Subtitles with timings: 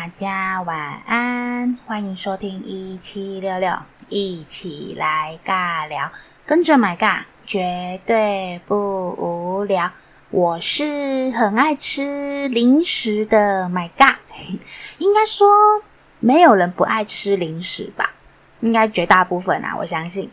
[0.00, 3.70] 大家晚安，欢迎收听一七六六，
[4.08, 6.10] 一起来尬聊，
[6.46, 8.76] 跟着 My 尬，绝对不
[9.10, 9.92] 无聊。
[10.30, 14.16] 我是很爱吃零食的 My 尬，
[14.96, 15.82] 应该说
[16.18, 18.14] 没有人不爱吃零食吧？
[18.60, 20.30] 应该绝大部分啊，我相信。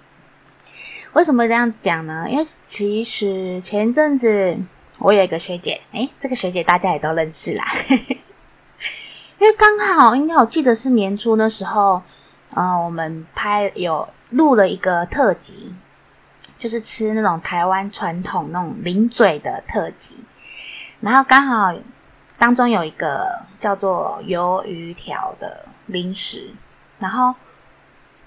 [1.11, 2.25] 为什么这样讲呢？
[2.29, 4.57] 因为其实前阵子。
[4.99, 7.67] 我有一个学姐，诶，这个学姐大家也都认识啦，
[9.39, 12.01] 因为刚好应该我记得是年初那时候，
[12.55, 15.75] 呃，我们拍有录了一个特辑，
[16.57, 20.15] 就是吃那种台湾传统那种零嘴的特辑，
[21.01, 21.73] 然后刚好
[22.39, 26.51] 当中有一个叫做鱿鱼条的零食，
[26.97, 27.33] 然后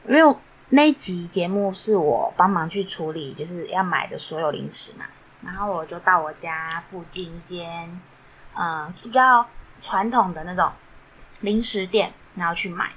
[0.06, 0.36] 因为
[0.68, 5.04] 那集节目是我帮忙去处理，就是要买的所有零食嘛。
[5.42, 8.00] 然后我就到我家附近一间，
[8.54, 9.44] 嗯，比较
[9.80, 10.70] 传统的那种
[11.40, 12.90] 零食店，然后去买。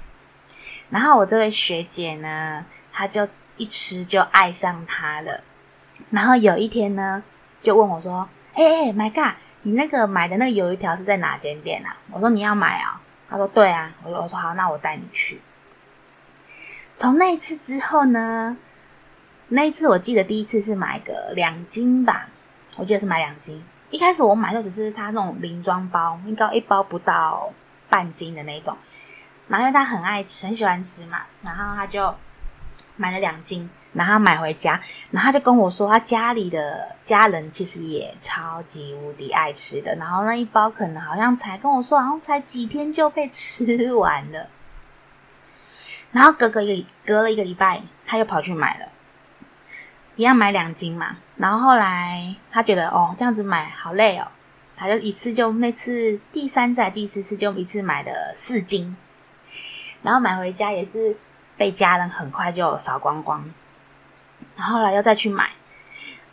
[0.90, 5.42] 然后我这位学姐呢，她就一吃就爱上它了。
[6.10, 7.22] 然后有一天呢，
[7.62, 15.40] 就问我说：“嘿嘿，My God，你那个买的那个鱿鱼条是在哪间店啊？”我说：“你要买啊？”她说：“对啊。”我说：“我说好，那我带你去。”
[16.96, 18.56] 从那一次之后呢，
[19.48, 22.28] 那一次我记得第一次是买个两斤吧。
[22.76, 23.64] 我记得是买两斤。
[23.90, 27.52] 一开始我买的只是他那种零装包，应该一包不到
[27.88, 28.76] 半斤的那种。
[29.48, 32.14] 然后因为他很爱吃，很喜欢吃嘛，然后他就
[32.96, 39.94] 买了两斤，然后买回家，然后他就跟我说，他家里的家人其实也超级无敌爱吃的。
[39.96, 44.48] 然后那一包可能好像才跟我说，好像才几天就被吃完了。
[46.12, 48.86] 然后隔个一个隔了一个礼拜，他又跑去买了。
[50.16, 54.28] 一样买两斤嘛，然后后来他觉得哦，这样子买好累哦，
[54.84, 58.94] 他就一次就那次第三次、第四次就一次买了四斤，
[60.02, 61.16] 然后买回家也是
[61.56, 63.42] 被家人很快就扫光光，
[64.56, 65.52] 然后来又再去买，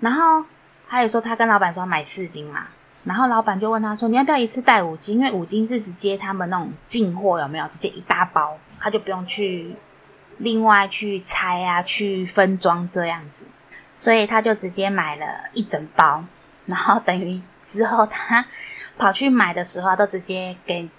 [0.02, 0.44] 然后
[0.90, 2.68] 他也说他跟老板说买四斤嘛，
[3.06, 5.18] 然后老板就问他说，你要不要一次带五斤？
[5.18, 7.66] 因为五斤是直接他们那种进货有没有？
[7.70, 9.74] 直接一大包，他就不用去
[10.40, 13.46] 另外去拆啊，去分装这样子。
[13.96, 16.26] 所以他就直接买了一整包，
[16.66, 17.40] 然后等于
[17.72, 18.46] 之后他
[18.98, 20.90] 跑去买的时候，都直接给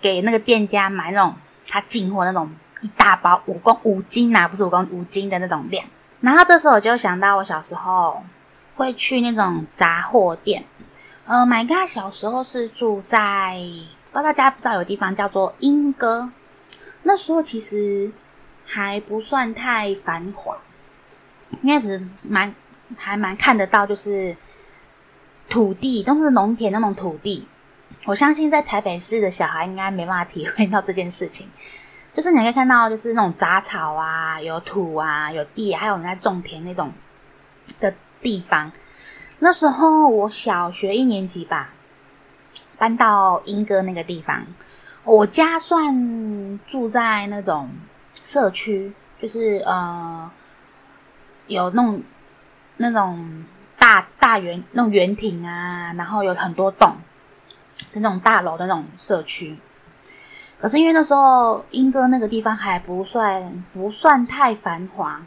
[0.00, 1.34] 给那个店家买那种
[1.66, 2.50] 他进货那种
[2.80, 5.84] 一大包五公五斤呐、啊，不是五公五斤的那种量。
[6.20, 8.22] 然后这时候我就想到我小时候
[8.76, 10.64] 会去那种杂货店，
[11.26, 13.56] 呃，My God，小时候是住在
[14.12, 16.30] 不知道大家不知道有地方叫做莺歌，
[17.02, 18.10] 那时候其实
[18.64, 20.56] 还不算太繁华。
[21.62, 22.54] 应该是蛮
[22.98, 24.36] 还蛮看得到，就是
[25.48, 27.46] 土地都是农田那种土地。
[28.04, 31.48] 我相信在台北市的小孩应该没办法体会到这件事情。
[32.14, 36.92] 就是你可以看到，就是那种杂草啊，有土啊，有地，还有人在种田那种
[37.78, 38.72] 的地方。
[39.38, 41.70] 那时候我小学一年级吧，
[42.76, 44.46] 搬到莺歌那个地方。
[45.04, 47.70] 我家算住在那种
[48.22, 50.30] 社区，就是呃。
[51.46, 52.02] 有那种
[52.76, 53.42] 那种
[53.78, 56.96] 大大圆那种圆亭啊，然后有很多栋
[57.92, 59.58] 那种大楼的那种社区。
[60.60, 65.22] 可是因为那时候英哥那个地方还不算不算太繁华，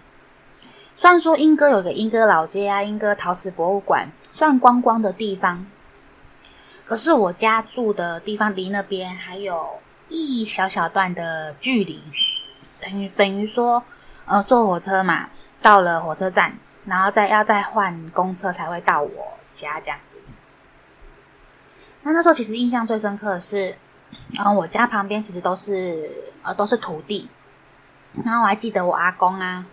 [0.95, 5.65] 虽然说英哥有个英哥老街啊，英哥陶瓷博物馆算观光的地方，
[6.85, 9.79] 可是我家住的地方离那边还有
[10.09, 12.01] 一小小段的距离，
[12.81, 13.83] 等于等于说
[14.25, 15.29] 呃坐火车嘛。
[15.63, 16.57] 到了火车站，
[16.91, 20.19] 然后再要再换公车才会到我家这样子。
[22.01, 23.77] 那那时候其实印象最深刻的是，
[24.33, 26.11] 然后我家旁边其实都是
[26.41, 27.29] 呃都是土地，
[28.25, 29.65] 然后我还记得我阿公啊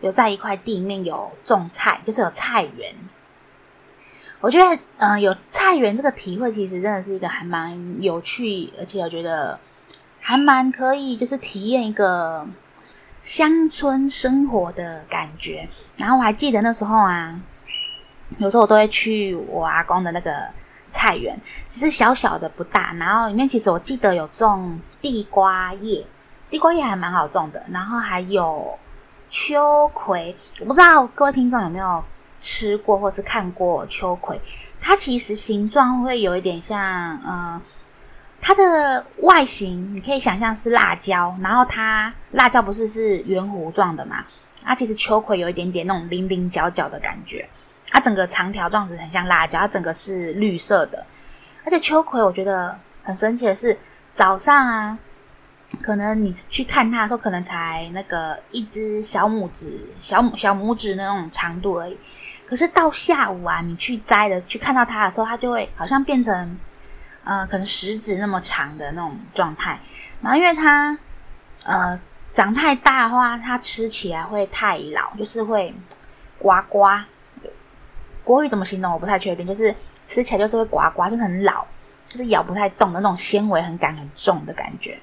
[0.00, 2.92] 有在一块地面有种菜，就是有菜园。
[4.40, 9.60] 我觉得嗯、呃、有菜园这个体会其实真的是一个还蛮有趣，而且我觉得
[10.18, 12.44] 还蛮可以就是体验一个。
[13.22, 17.38] 乡村生活的感觉，然后我还记得那时候啊，
[18.38, 20.48] 有时候我都会去我阿公的那个
[20.90, 21.38] 菜园，
[21.68, 26.04] 只是小小的不大，然后里面其实我记得有种地瓜叶，
[26.48, 28.78] 地瓜叶还蛮好种的，然后还有
[29.28, 32.02] 秋葵，我不知道各位听众有没有
[32.40, 34.40] 吃过或是看过秋葵，
[34.80, 37.60] 它其实形状会有一点像，嗯。
[38.40, 44.24] 它的外形你可以想象是辣椒，然后它辣椒不是是圆弧状的嘛？
[44.64, 47.48] 它其实秋葵有一点点那种棱棱角角的感觉，
[47.88, 51.04] 它整个长条状子很像辣椒，它整个是绿色的。
[51.64, 53.76] 而且秋葵我觉得很神奇的是，
[54.14, 54.98] 早上啊，
[55.82, 61.98] 可能你去看它的时候，可能才那个一只小拇指、小拇小拇指那种长度而已。
[62.46, 66.58] 可是到下午啊，你去摘的，去看到它的时候，它就会好像变成
[67.28, 69.78] 呃，可能食指那么长的那种状态。
[70.22, 70.98] 然后因为它
[71.62, 72.00] 呃
[72.32, 75.74] 长太大的话，它吃起来会太老，就是会
[76.38, 76.86] 呱呱。
[78.24, 79.74] 国语怎么形容我不太确定，就是
[80.06, 81.66] 吃起来就是会呱呱，就是很老，
[82.08, 84.98] 就是咬不太动的那种纤维很感很重的感觉。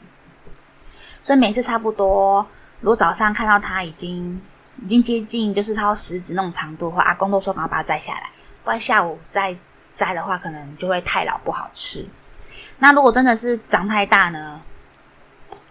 [1.21, 2.43] 所以每次差不多，
[2.79, 4.41] 如果早上看到它已经
[4.83, 8.31] 已经接近就是超食指那种长度的话，阿公都说赶快把它摘下来，
[8.63, 9.55] 不然下午再
[9.95, 12.05] 摘的话，可能就会太老不好吃。
[12.77, 14.61] 那如果真的是长太大呢？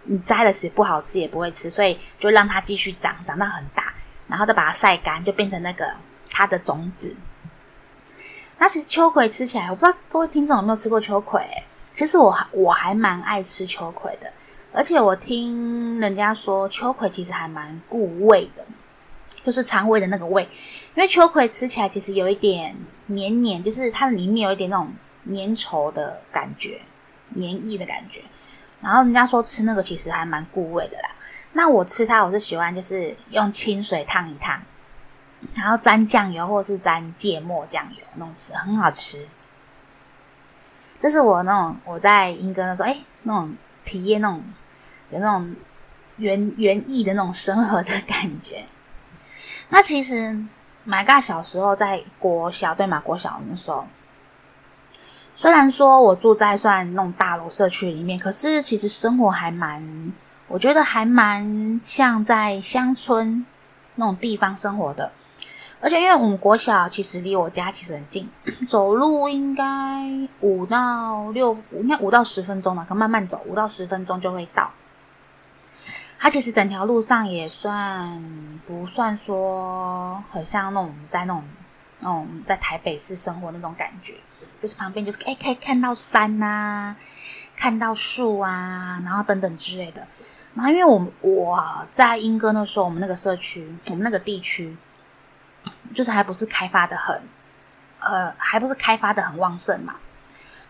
[0.07, 3.95] 你摘了时不好吃也不会吃，所以就让它继续长，长到很大，
[4.29, 5.91] 然后再把它晒干，就变成那个
[6.31, 7.17] 它的种子。
[8.59, 11.43] 那其实秋葵吃起来，我不知道各位听众有没有吃过秋葵？
[11.95, 14.31] 其实我我还蛮爱吃秋葵的，
[14.73, 18.65] 而且我听人家说秋葵其实还蛮顾胃的，
[19.43, 20.43] 就是肠胃的那个胃，
[20.95, 24.93] 因为秋葵吃起来其实有一点黏黏，就是它里面有一点那种
[25.27, 26.81] 粘稠的感觉，
[27.31, 28.23] 黏液的感觉。
[28.81, 31.11] 然后人家说吃那个其实还蛮顾胃的啦。
[31.53, 34.63] 那我吃它，我是喜欢就是用清水烫一烫。
[35.57, 39.27] 然后沾酱油或是沾芥末酱油那种吃，很好吃。
[40.99, 43.55] 这是我那种我在莺歌的时候，哎，那种
[43.85, 44.43] 体验那种
[45.11, 45.55] 有那种
[46.17, 48.65] 园园艺的那种生活的感觉。
[49.69, 50.35] 那其实
[50.85, 53.87] 买嘎小时候在国小对嘛，国小的时候，
[55.35, 60.13] 虽然说我住在算那种大楼社区里面，可是其实生活还蛮，
[60.47, 63.45] 我觉得还蛮像在乡村
[63.95, 65.11] 那种地方生活的。
[65.81, 68.29] 而且因为我们国小其实离我家其实很近，
[68.69, 69.65] 走路应该
[70.41, 74.71] 五到六，应该五到十分钟嘛，可慢慢走，五到十分钟就会到。
[76.25, 81.45] 它其实整条路上也算不算说很像那种在那种
[81.99, 84.15] 那种在台北市生活那种感觉，
[84.63, 86.97] 就是旁边就是哎可以看到山呐，
[87.55, 90.07] 看到树啊，然后等等之类的。
[90.55, 94.75] 然后因为我我在英哥那时候，我们那个社区，我们那个地区。
[95.95, 97.21] 就是还不是开发的很，
[98.01, 99.97] 呃，还不是开发的很旺盛嘛，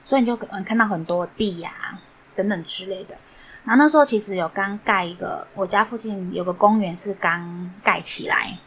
[0.04, 1.96] 所以你就可能看到很多地呀、
[2.34, 3.16] 等等之类的。
[3.64, 8.58] 然后那时候其实有刚盖一个，我家附近有个公园是刚盖起来，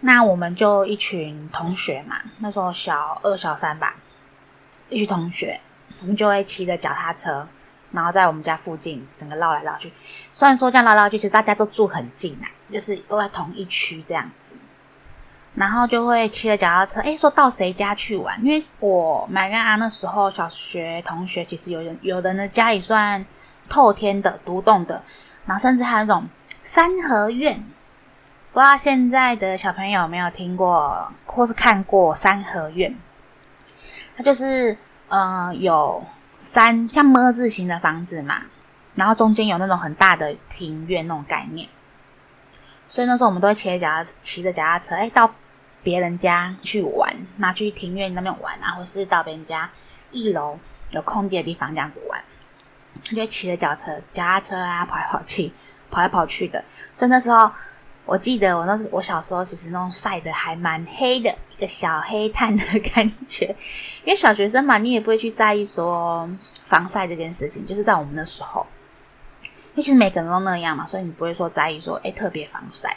[0.00, 3.96] 那我们就一群同学嘛，那时候小二小三吧，
[4.88, 5.60] 一群同学，
[6.00, 7.48] 我们就会骑着脚踏车，
[7.90, 9.92] 然后在我们家附近整个绕来绕去。
[10.32, 14.52] 虽然说这样绕来绕去，其实大家都住很近啊，就是都在同一区这样子。
[15.54, 18.42] 然后就会骑着脚踏车，诶，说到谁家去玩？
[18.42, 23.22] 因为我买跟阿那时候小学同学，其实有人有人的家里算
[23.68, 25.02] 透天的独栋的，
[25.44, 26.26] 然后甚至还有那种
[26.62, 27.54] 三合院。
[28.50, 32.96] 不知道现在的小朋友有没有听过或是看过三合院？
[34.16, 34.74] 它就是
[35.08, 36.02] 呃有
[36.38, 38.42] 三像么字形的房子嘛，
[38.94, 41.68] 然后中间有那种很大的庭院那种概念。
[42.88, 45.30] 所以那时候我们都会骑着脚踏骑着脚踏车，诶，到。
[45.82, 49.70] 别人家去玩，拿去庭院那边玩啊，或是到别人家
[50.10, 50.58] 一楼
[50.90, 52.22] 有空地的地方这样子玩，
[53.02, 55.52] 就会骑着脚车、脚踏车啊，跑来跑去，
[55.90, 56.64] 跑来跑去的。
[56.94, 57.50] 所以那时候，
[58.04, 63.46] 我记得我那时我小时候其实那种晒的还蛮黑的，一个小黑炭的感觉。
[64.04, 66.28] 因为小学生嘛，你也不会去在意说
[66.64, 68.66] 防晒这件事情，就是在我们那时候，
[69.74, 72.96] 因 为其实每个人都那样嘛，所以你不会说在意说哎特别防晒，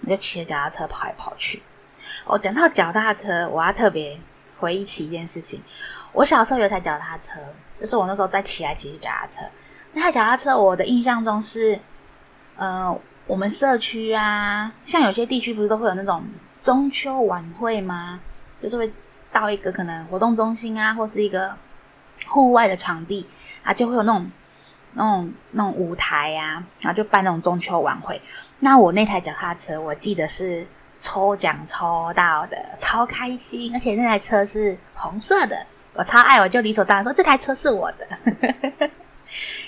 [0.00, 1.62] 你就骑着脚踏车跑来跑去。
[2.24, 4.18] 我讲到脚踏车，我要特别
[4.58, 5.60] 回忆起一件事情。
[6.12, 7.40] 我小时候有台脚踏车，
[7.80, 9.40] 就是我那时候在骑来骑去脚踏车。
[9.92, 11.78] 那台脚踏车，我的印象中是，
[12.56, 16.24] 呃，我们社区啊，像有些地区不是都会有那种
[16.62, 18.20] 中秋晚会吗？
[18.62, 18.92] 就是会
[19.32, 21.54] 到一个可能活动中心啊，或是一个
[22.28, 23.26] 户外的场地
[23.64, 24.30] 啊，就会有那种
[24.92, 28.22] 那种那种舞台呀、啊，然后就办那种中秋晚会。
[28.60, 30.66] 那我那台脚踏车，我记得是。
[31.00, 33.72] 抽奖抽到的，超开心！
[33.74, 38.06] 而且那台车是红色的，我超爱，我就理所当然说这台车是我的。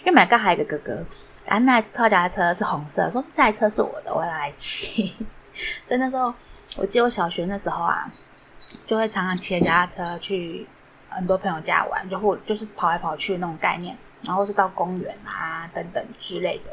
[0.04, 1.04] 因为买个还有一个哥哥，
[1.46, 5.12] 啊，那台抽奖的车是红色，说这台车是我的，我要来骑。
[5.86, 6.32] 所以那时候，
[6.76, 8.10] 我记得我小学那时候啊，
[8.86, 10.66] 就会常常骑着脚踏车去
[11.08, 16.70] 很多朋友家玩，就或就是跑来跑去的那种概念，然后是到公园啊等等之类的，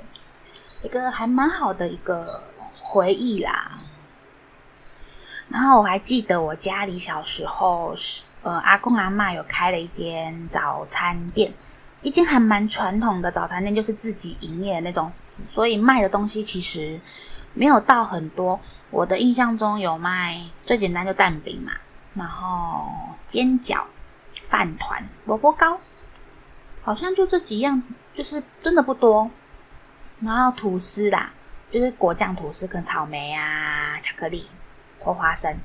[0.84, 2.44] 一个还蛮好的一个
[2.74, 3.72] 回忆啦。
[5.54, 11.54] 然后我还记得我家里小时候是呃，阿公阿嬷有开了一间早餐店，
[12.02, 17.00] 一间还蛮传统的早餐店，就是自己营业的那种，所以卖的东西其实
[17.54, 18.60] 没有到很多。
[18.90, 21.72] 我的印象中有卖最简单就蛋饼嘛，
[22.16, 22.90] 然后
[23.28, 23.84] 煎饺、
[24.44, 25.80] 饭团、萝卜糕，
[26.82, 27.84] 好像就这几样，
[28.16, 29.30] 就是真的不多。
[30.20, 31.32] 然后吐司啦，
[31.70, 34.48] 就是果酱吐司跟草莓啊、巧克力
[35.04, 35.56] 或花生。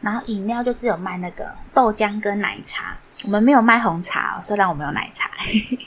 [0.00, 5.30] 然后饮料就是有卖那个豆浆跟奶茶，我们没有卖红茶哦，虽然我们有奶茶，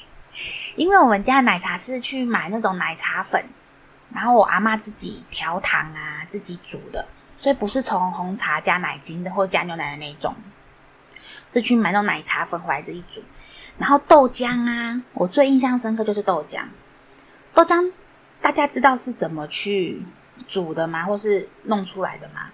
[0.78, 3.44] 因为我们家的奶茶是去买那种奶茶粉，
[4.14, 7.04] 然后我阿妈自己调糖啊，自己煮的，
[7.38, 10.36] 所以不是从红茶加奶精的或加牛奶的那种，
[11.52, 13.24] 是去买那种奶茶粉回来自己煮。
[13.80, 16.62] 然后豆浆啊，我最印象深刻就是豆浆，
[17.52, 17.92] 豆浆
[18.40, 20.04] 大家知道是怎么去
[20.48, 21.06] 煮的吗？
[21.06, 22.52] 或是弄出来的吗？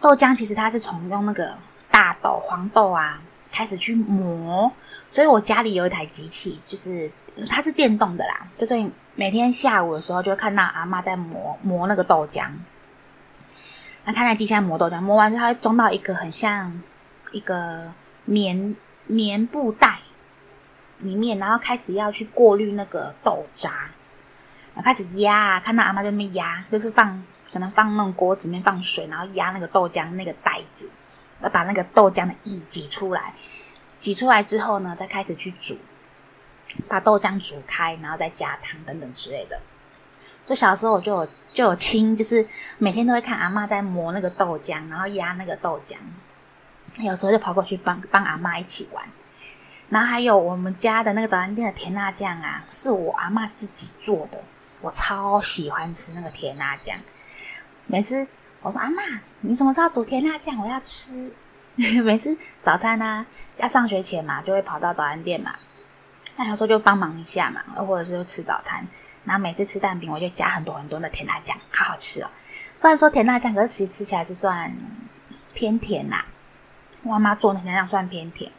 [0.00, 1.56] 豆浆其实它是从用那个
[1.90, 4.70] 大豆、黄豆啊开始去磨，
[5.08, 7.10] 所以我家里有一台机器，就是
[7.48, 12.48] 它是电动的啦，就所以每天下午的时候就会看到阿妈在磨磨那个豆浆。
[14.04, 16.80] 那看那机器在磨豆浆，磨完之后它会装到一个很像
[17.32, 17.90] 一个
[18.24, 18.76] 棉
[19.06, 19.98] 棉布袋
[20.98, 23.90] 里面，然后开始要去过滤那个豆渣，
[24.84, 27.24] 开始压，看到阿妈在那边压，就是放。
[27.52, 30.90] 可能放那种锅子里面放水，然后压那个豆浆那个袋子，
[31.40, 33.34] 要把那个豆浆的液挤出来。
[33.98, 35.78] 挤出来之后呢，再开始去煮，
[36.86, 39.58] 把豆浆煮开，然后再加糖等等之类的。
[40.44, 42.46] 所以小时候我就有就有亲，就是
[42.78, 45.96] 每天都会看阿嬷在磨那个豆浆，然后压那个豆浆。
[47.02, 49.04] 有时候就跑过去帮帮阿嬷一起玩。
[49.88, 54.38] 然后还有我们家的那个早餐店的甜辣酱啊，是我阿嬷自己做的，
[54.82, 56.98] 我超喜欢吃那个甜辣酱。
[57.86, 58.26] 每次
[58.62, 59.02] 我说阿妈，
[59.40, 60.60] 你怎么知道煮甜辣酱？
[60.60, 61.32] 我要吃。
[61.76, 63.24] 每次早餐呢、
[63.58, 65.54] 要上学前嘛，就会跑到早餐店嘛。
[66.36, 68.86] 那有时候就帮忙一下嘛，或者是吃早餐。
[69.24, 72.30] 然后每次吃蛋饼，我就加很多很多的甜辣酱，好好吃哦。
[72.76, 74.74] 虽然说甜辣酱，可是其实吃起来是算
[75.52, 76.24] 偏甜呐、
[77.02, 78.50] 我阿嬷做的甜辣酱算偏甜。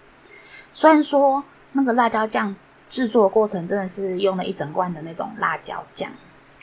[0.74, 2.56] 虽然说那个辣椒酱
[2.90, 6.12] 制作过程真的是用了一整罐的那种辣椒酱。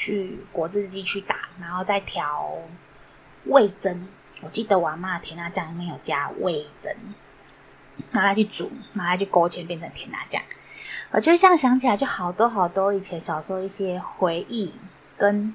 [0.05, 2.53] 去果汁机去打，然后再调
[3.47, 3.99] 味噌。
[4.43, 6.95] 我记得我阿嬷的甜辣酱里面有加味噌，
[8.13, 10.43] 拿来去煮，拿来去勾芡变成甜辣酱。
[11.11, 14.75] 我觉得这样想起来，就好多好多以前小时候一些回忆
[15.17, 15.55] 跟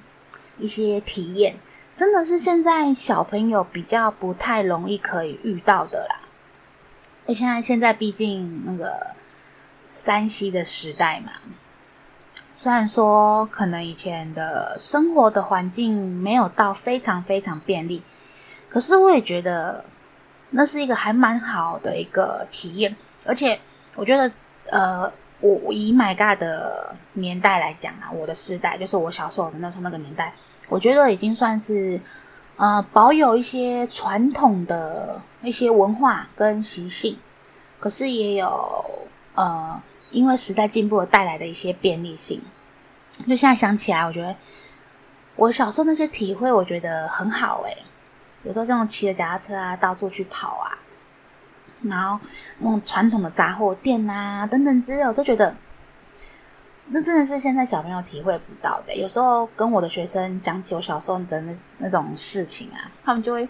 [0.58, 1.54] 一些体验，
[1.94, 6.22] 真的是现在小朋友比较不太容易可以遇到的啦。
[7.28, 9.14] 而现在现在毕竟那个
[9.94, 11.32] 3C 的时代嘛。
[12.62, 18.02] 虽然说可能以前的生活的环境没有到非常非常便利，
[18.68, 19.82] 可是我也觉得
[20.50, 22.94] 那是一个还蛮好的一个体验。
[23.24, 23.58] 而且
[23.96, 24.30] 我觉得，
[24.70, 30.34] 呃，我以 My God 的年代来讲啊，我的世代就是我小时候的那时候那个年代，
[30.68, 31.98] 我觉得已经算是
[32.56, 37.16] 呃保有一些传统的一些文化跟习性，
[37.78, 38.84] 可是也有
[39.34, 39.80] 呃。
[40.10, 42.40] 因为时代进步而带来的一些便利性，
[43.28, 44.34] 就现在想起来，我觉得
[45.36, 47.76] 我小时候那些体会，我觉得很好诶。
[48.42, 50.78] 有时候这种骑着脚踏车啊，到处去跑啊，
[51.82, 52.18] 然后
[52.58, 55.54] 那种传统的杂货店啊等等之类，我都觉得
[56.86, 58.94] 那真的是现在小朋友体会不到的。
[58.96, 63.48] 有时候跟我的学生讲起我小时候的那那种事情啊，他们就会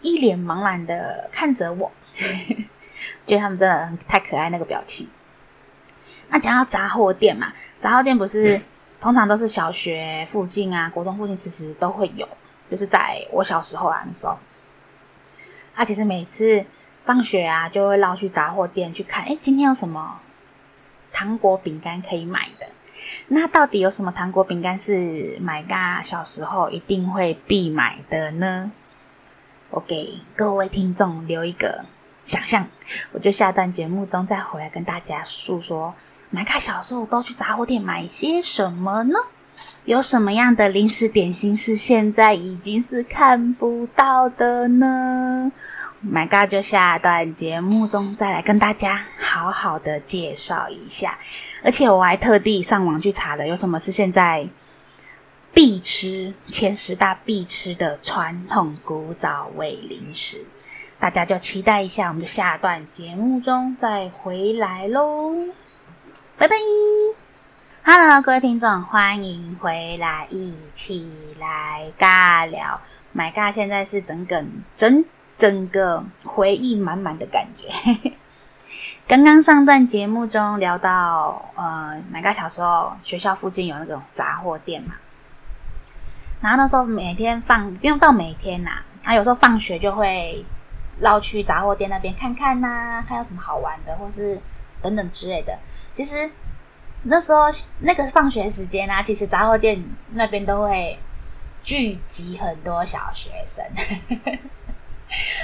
[0.00, 1.92] 一脸茫然的看着我，
[3.26, 5.06] 觉得他们真的太可爱那个表情。
[6.32, 8.60] 那讲到杂货店嘛，杂货店不是
[8.98, 12.26] 通常都是小学附近啊、国中附近，其实都会有。
[12.70, 14.38] 就是在我小时候啊，那时候，
[15.74, 16.64] 啊，其实每次
[17.04, 20.18] 放学啊，就会绕去杂货店去看，哎，今天有什么
[21.12, 22.66] 糖果饼干可以买的？
[23.28, 28.72] 那到底有什么糖果饼干是 My God 小时候一定会必买的呢？
[29.68, 31.84] 我给各位听众留一个
[32.24, 32.66] 想象，
[33.12, 35.94] 我就下段节目中再回来跟大家诉说。
[36.34, 39.18] My God 小时候都去杂货店买些什么呢？
[39.84, 45.52] 有什么样的零食点心是现在已经是看不到的呢
[46.02, 51.18] ？My God 就下段节目中再来跟大家好好的介绍一下。
[51.62, 54.48] 而且我还特地上网去查了，有什么是现在
[55.52, 60.46] 必吃前十大必吃的传统古早味零食，
[60.98, 65.34] 大家就期待一下，我们就下段节目中再回来喽。
[66.38, 66.56] 拜拜
[67.84, 72.80] ，Hello，各位听众，欢迎回来，一起来尬聊。
[73.14, 74.42] My God，现在是整个
[74.74, 75.04] 整
[75.36, 77.68] 整个回忆满满的感觉。
[79.06, 84.94] 刚刚上段节目中聊到，呃，买个小时候学校附近有那种杂货店嘛，
[86.40, 90.44] 然后那时候每天放，不用到每天呐、啊，他有时候放学就会
[90.98, 94.40] 绕去杂货店那边看看呐、看有什么好玩的，或是
[94.80, 95.56] 等等之类的。
[95.94, 96.30] 其实
[97.02, 97.44] 那时候
[97.80, 99.82] 那个放学时间啊，其实杂货店
[100.12, 100.98] 那边都会
[101.62, 103.64] 聚集很多小学生。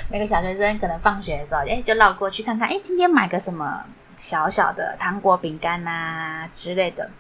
[0.09, 3.85] 每个小学生可能放学的时候，哎，就绕过去看看，哎，今天买个什么
[4.19, 7.11] 小小的糖果、饼干啊之类的。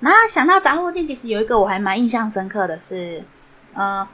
[0.00, 3.22] 然后想到杂货店，其实有一个我还蛮印象深刻的是，
[3.74, 4.06] 呃，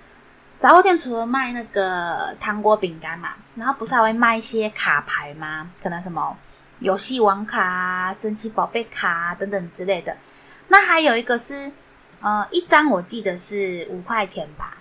[0.58, 5.70] 杂货店除了卖那个糖果、饼干嘛，然后不是还会卖一些卡牌吗？
[5.82, 6.37] 可能什么
[6.80, 10.14] 游戏王卡啊、神奇宝贝卡啊等等之类的。
[10.68, 11.72] 那还有一个是，
[12.20, 14.76] 呃，一张我记得是五块钱吧。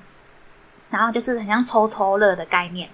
[0.90, 2.90] 然后就是很像抽抽乐的概念，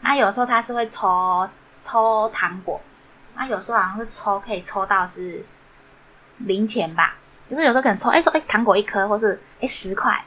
[0.00, 1.46] 那有时候他是会抽
[1.82, 2.80] 抽糖果，
[3.36, 5.44] 那有时候好像是抽可以抽到是
[6.38, 7.16] 零钱吧，
[7.50, 10.24] 就是有时候可能抽哎说哎糖果一颗，或是哎十块，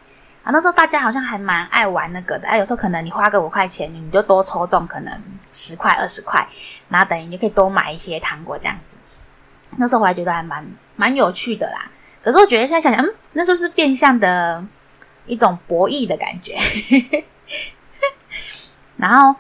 [0.48, 6.48] 啊那时候大家好像还蛮爱玩那个的，哎有时候可能你花个五块钱，你就多抽中可能十块二十块，
[6.88, 8.96] 然后等于你就可以多买一些糖果这样子，
[9.76, 11.92] 那时候我还觉得还蛮蛮有趣的啦，
[12.24, 14.64] 可是我觉得现在想想，嗯，那是不是变相的？
[15.26, 16.56] 一种博弈的感觉，
[18.96, 19.36] 然后，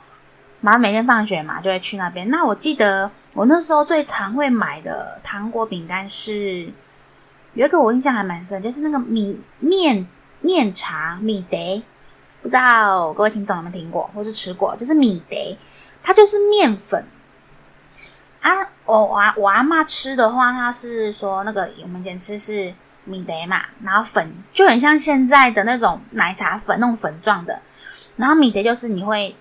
[0.60, 2.30] 妈每天放学嘛，就会去那边。
[2.30, 6.70] 那我记得我那时候最常会买的糖果饼干是
[7.54, 10.06] 有一个我印象还蛮深，就是那个米面
[10.48, 11.58] 面茶米德，
[12.42, 14.74] 不知道各位听众有没有听过或是吃过？
[14.78, 15.36] 就是米德，
[16.02, 17.06] 它就是面粉
[18.40, 18.70] 啊。
[18.86, 22.74] 我我我阿妈吃的话，她是说那个我们以前吃是。
[23.10, 27.62] 米德嘛，然后粉就很像现在的那种奶茶粉，那种粉状的。
[28.18, 29.34] 然后米德就是你会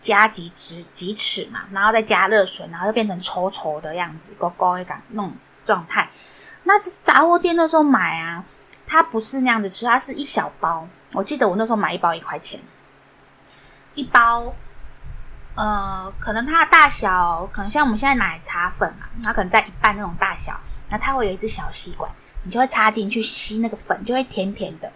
[0.00, 5.32] 加几匙几匙嘛，然后再加热水，然后就变成稠稠的样子，勾勾一感那种
[5.66, 6.08] 状态。
[6.62, 8.44] 那杂货店那时候买啊，
[8.88, 10.88] 它不是那样子吃，它是一小包。
[11.12, 12.58] 我记得我那时候买一包一块钱，
[13.94, 14.54] 一包，
[15.54, 22.10] 呃，可能它的大小可能像我们现在奶茶粉嘛，它可能在一半那种大小，那它会有一支小吸管。
[22.44, 24.90] 你就会插进去吸那个粉，就会甜甜的。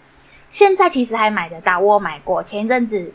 [0.49, 2.43] 现在其实还买得到，我有买过。
[2.43, 3.13] 前一阵子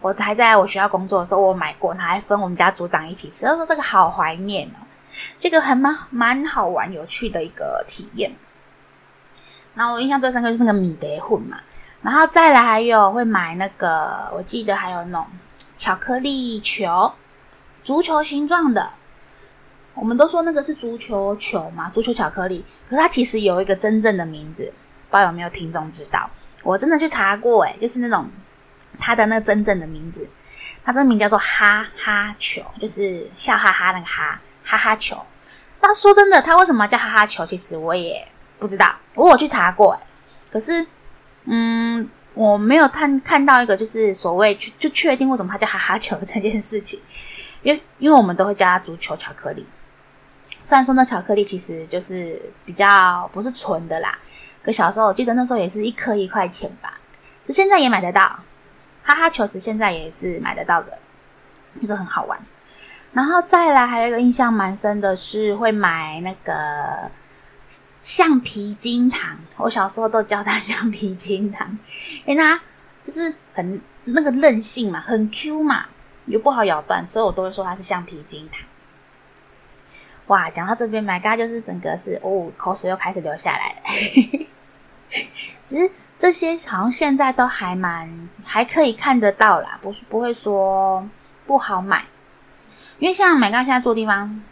[0.00, 3.44] 我还在我学校工作的时候，我买过，他还分我们家组长一起吃。
[3.44, 4.80] 他说这个好怀念哦，
[5.38, 8.32] 这个还蛮蛮好玩、有趣的一个体验。
[9.78, 11.56] 然后我印象最深刻就是那个米德混嘛，
[12.02, 15.24] 然后再来还有会买那个，我记得还有那种
[15.76, 17.12] 巧克力球，
[17.84, 18.90] 足球形状的。
[19.94, 22.64] 我们都说那个是足球球嘛，足球巧克力。
[22.88, 24.64] 可是它其实有一个真正的名字，
[25.10, 26.28] 不知道有没有听众知道？
[26.64, 28.28] 我真的去查过，诶，就是那种
[28.98, 30.28] 它的那个真正的名字，
[30.84, 35.16] 它真名叫做哈哈球，就是笑哈哈那个哈哈哈球。
[35.80, 37.46] 但说真的，它为什么叫哈哈球？
[37.46, 38.26] 其实我也
[38.58, 38.94] 不知道。
[39.14, 39.98] 我有去查过，
[40.52, 40.86] 可是
[41.44, 47.00] 嗯，我没有看看到一个就是所谓就就确定为什么它叫哈哈球这件事情，
[47.62, 49.66] 因为因为我们都会叫它足球巧克力。
[50.62, 54.18] 虽然说那巧克力其实就是比较不是纯的啦，
[54.62, 56.98] 可小时候我记得那时候也是一颗一块钱吧，
[57.46, 58.38] 这现在也买得到，
[59.02, 60.98] 哈哈球是现在也是买得到的，
[61.74, 62.38] 那个很好玩。
[63.14, 67.10] 然后再来还有一个印象蛮深的是会买那个
[68.00, 71.78] 橡皮筋糖，我小时候都叫它橡皮筋糖，
[72.24, 72.60] 因为它
[73.04, 75.86] 就是很那个韧性嘛，很 Q 嘛，
[76.26, 78.62] 又不好咬断，所以我都会说它是橡皮筋糖。
[80.28, 84.46] 哇，讲到这边，My God，就是整个是哦，口水又开始流下来了。
[85.64, 91.08] 其实这些好像现在都还蛮还可以看得到啦，不是不会说
[91.46, 92.04] 不好买，
[92.98, 94.42] 因为像 My God 现在住的地方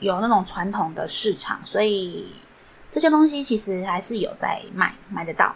[0.00, 2.34] 有那种传统的市场，所以
[2.92, 5.52] 这些东西其实还是有在卖，买得到。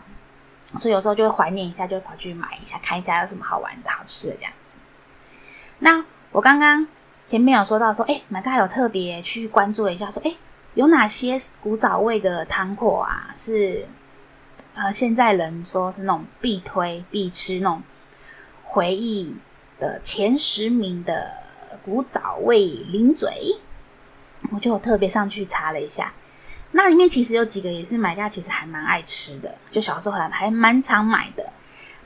[0.80, 4.74] 所以有时候就会怀念一下，就会跑去买一下，看一下有什么好玩的好吃的这样子。
[5.78, 6.88] 那我刚刚。
[7.28, 10.32] 前面有说到说，哎，My God 有特别去关注一下，说，哎，
[10.74, 13.32] 有哪些古早味的糖果啊？
[13.34, 13.84] 是
[14.76, 17.82] 呃，现在人说是那种必推必吃那种
[18.62, 19.34] 回忆
[19.80, 21.32] 的前十名的
[21.84, 23.28] 古早味零嘴，
[24.52, 26.14] 我就特别上去查了一下，
[26.76, 31.42] 那里面其实有几个也是买家其实还蛮爱吃的，就小时候还还蛮常买的。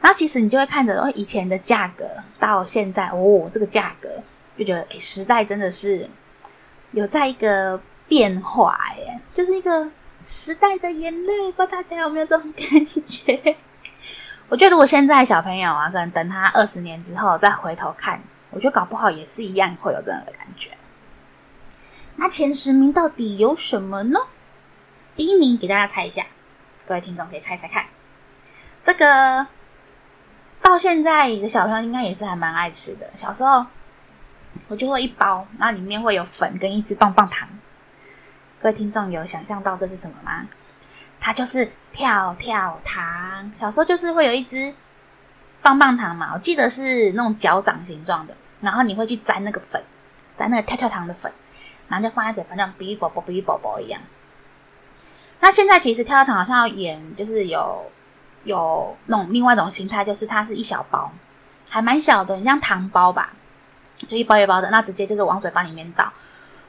[0.00, 2.06] 然后其实你就会看着哦，以前的价格
[2.38, 4.08] 到现在哦，这个价格。
[4.56, 6.08] 就觉得，哎，时代真的是
[6.92, 9.88] 有在一个变化，哎，就是一个
[10.26, 13.56] 时代的眼泪，不知道大家有没有这种感觉？
[14.50, 20.70] 我觉得如果现在小朋友啊，可能等他二十年之后再回头看，我觉得搞不好也是一样会有这样的感觉。
[22.16, 24.20] 那前十名到底有什么呢？
[25.20, 26.24] 第一名给大家猜一下，
[26.86, 27.84] 各位听众可以猜猜看。
[28.82, 29.46] 这个
[30.62, 33.10] 到现在的小朋友应该也是还蛮爱吃的。
[33.14, 33.66] 小时候
[34.68, 37.46] 我就会一包，那里面会有粉跟一支棒棒糖。
[38.62, 40.46] 各位听众有想象到这是什么吗？
[41.20, 43.52] 它就是跳跳糖。
[43.54, 44.74] 小时候就是会有一支
[45.60, 49.84] 棒棒糖嘛，我记得是那种脚掌形状的，然后你会去沾那个粉，
[50.38, 51.30] 沾那个跳跳糖的粉，
[51.88, 54.00] 然后就放在嘴巴上，哔哩啵啵，哔哩啵啵一样。
[55.40, 57.90] 那现在其实跳跳糖好像要演，就是有
[58.44, 61.10] 有那种另外一种形态，就是它是一小包，
[61.68, 63.30] 还蛮小的，很像糖包吧，
[64.08, 66.12] 就一包一包的，那直接就是往嘴巴里面倒。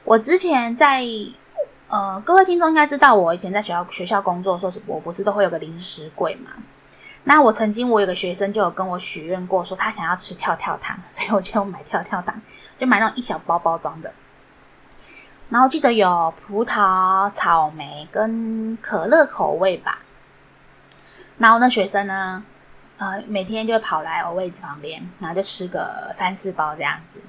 [0.04, 1.04] 我之前在。
[1.88, 6.50] 呃，各位听众应该知道，我以前在学校学校工作的时候，我不是都会有个零食柜嘛？
[7.24, 12.34] 那我曾经我有个学生就有跟我许愿过，说他想要吃跳跳糖，所以我就买跳跳糖，
[12.80, 14.10] 就买那种一小包包装的。
[15.52, 19.98] 然后记得有葡萄、草莓跟可乐口味吧。
[21.36, 22.42] 然后那学生呢，
[22.96, 27.20] 呃，每天就会跑来我位置旁边，然后就吃个三四包这样子。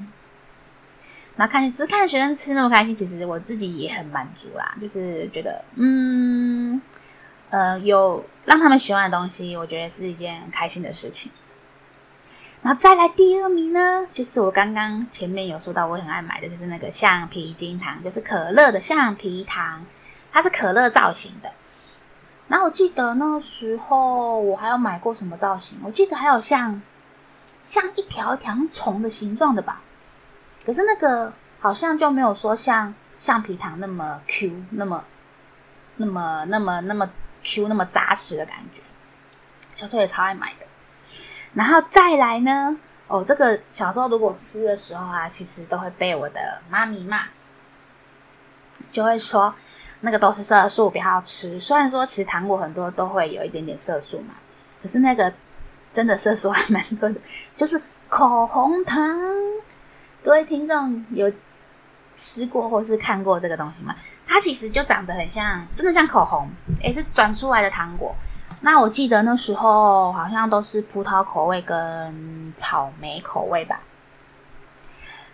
[1.36, 4.74] 然后看，只看学生吃那么开心，其实我自己也很满足啦。
[4.80, 6.82] 就是觉得，嗯，
[7.50, 11.30] 呃，有让他们喜欢的东西，我觉得是一件很开心的事情。
[12.64, 19.86] 然后再来第二名呢，就是我刚刚前面有说到我很爱买的，就是那个橡皮筋糖，就是可乐的橡皮糖，
[20.32, 21.52] 它是可乐造型的。
[22.48, 25.78] 然后我记得那时候我还有买过什么造型？
[25.84, 26.82] 我记得还有像
[27.64, 29.82] 像一条条虫的形状的吧。
[30.66, 35.04] 可是那个好像就没有说像橡皮糖那么 Q，那么、
[35.98, 37.10] 那么、那么、那么
[37.44, 38.82] Q，那么扎实的感觉。
[39.76, 40.66] 小时候也超爱买的。
[41.54, 42.76] 然后再来呢，
[43.08, 47.26] 哦，这个小时候如果吃的时候啊，其实都会被我的妈咪骂，
[48.92, 49.54] 就会说
[50.02, 51.60] 那个都是色素，不要吃。
[51.60, 54.34] 虽然说其实糖果很多都会有一点点色素嘛，
[54.82, 55.32] 可是那个
[55.92, 57.16] 真的色素还蛮多的，
[57.56, 59.20] 就是口红糖。
[60.24, 61.32] 各位听众有
[62.16, 63.96] 吃过或是看过这个东西吗？
[64.26, 66.50] 它其实就长得很像，真的像口红，
[66.82, 68.16] 诶，是转出来的糖果。
[68.66, 73.82] 那我记得那时候好像都是葡萄口味跟草莓口味吧。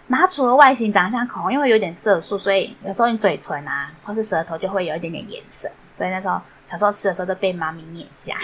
[0.08, 5.70] 那除了外形长相口红，因为有点色素，所以有时候你嘴唇啊或是舌头就会有一点点颜色。
[5.96, 8.36] 所以那时候小时候吃的时候都被妈咪念一下。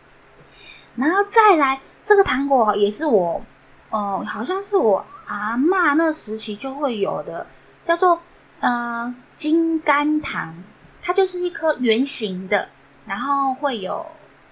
[0.94, 3.40] 然后再来这个糖果也是我，
[3.88, 5.02] 哦、呃，好像是我。
[5.26, 7.46] 阿嬷那时期就会有的，
[7.86, 8.20] 叫做
[8.60, 10.54] 呃金甘糖，
[11.02, 12.68] 它就是一颗圆形的，
[13.06, 14.04] 然后会有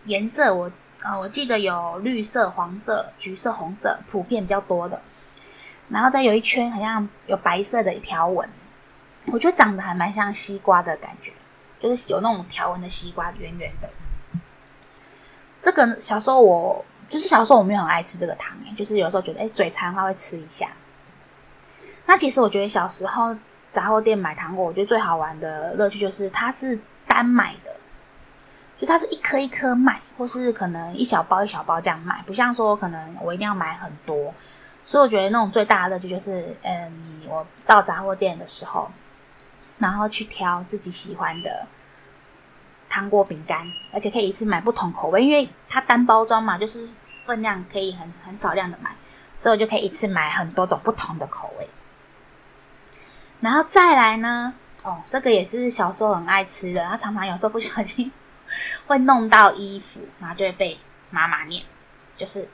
[0.05, 0.71] 颜色，我
[1.03, 5.01] 呃我记得有绿色、黄色、橘色、红色，普遍比较多的，
[5.89, 8.49] 然后再有一圈好像有白色的条纹，
[9.27, 11.33] 我觉得长得还蛮像西瓜的感觉，
[11.81, 13.89] 就是有那种条纹的西瓜，圆圆的。
[15.61, 16.85] 这个小时候我。
[17.07, 20.69] 就是小时候我没有很爱吃这个糖，就是有时候觉得哎嘴馋的话会吃一下。
[22.07, 23.37] 那其实我觉得小时候
[23.71, 27.74] 杂货店买糖果，我觉得最好玩的乐趣就是它是单买的，
[28.85, 34.33] 它是一颗一颗卖，或是可能一小包一小包这样卖，不像说可能我一定要买很多。
[34.85, 38.91] 所以我觉得那种最大的乐趣就是，嗯，你我到杂货店的时候，
[39.79, 41.67] 然后去挑自己喜欢的。
[42.87, 46.87] 糖果饼干，而且可以一次买不同口味，因为它单包装嘛，就是
[47.25, 48.95] 分量可以很很少量的买，
[49.37, 51.69] 所以我就可以一次买很多种不同的口味。
[53.41, 58.13] 然后再来呢，哦，这个也是小时候很爱吃的，他常常有时候不小心
[58.87, 60.79] 会弄到衣服，然后就会被
[61.11, 61.63] 妈妈念，
[62.17, 62.49] 就是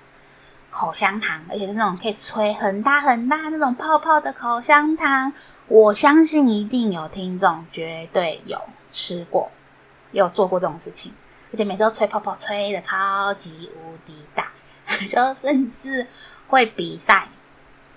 [0.71, 5.33] 口香糖，而且是那种可以吹很大很大那种泡泡的口香糖。
[5.69, 8.61] 我相信一定有听众绝对有
[8.91, 9.51] 吃过。
[10.13, 11.13] 有做过这种事情，
[11.53, 14.49] 而且每次都吹泡泡，吹得超级无敌大，
[15.07, 16.05] 就甚至
[16.49, 17.29] 会比赛，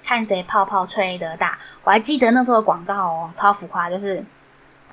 [0.04, 1.58] 看谁泡泡吹得大。
[1.84, 4.24] 我还记得那时候的广告哦，超浮夸，就是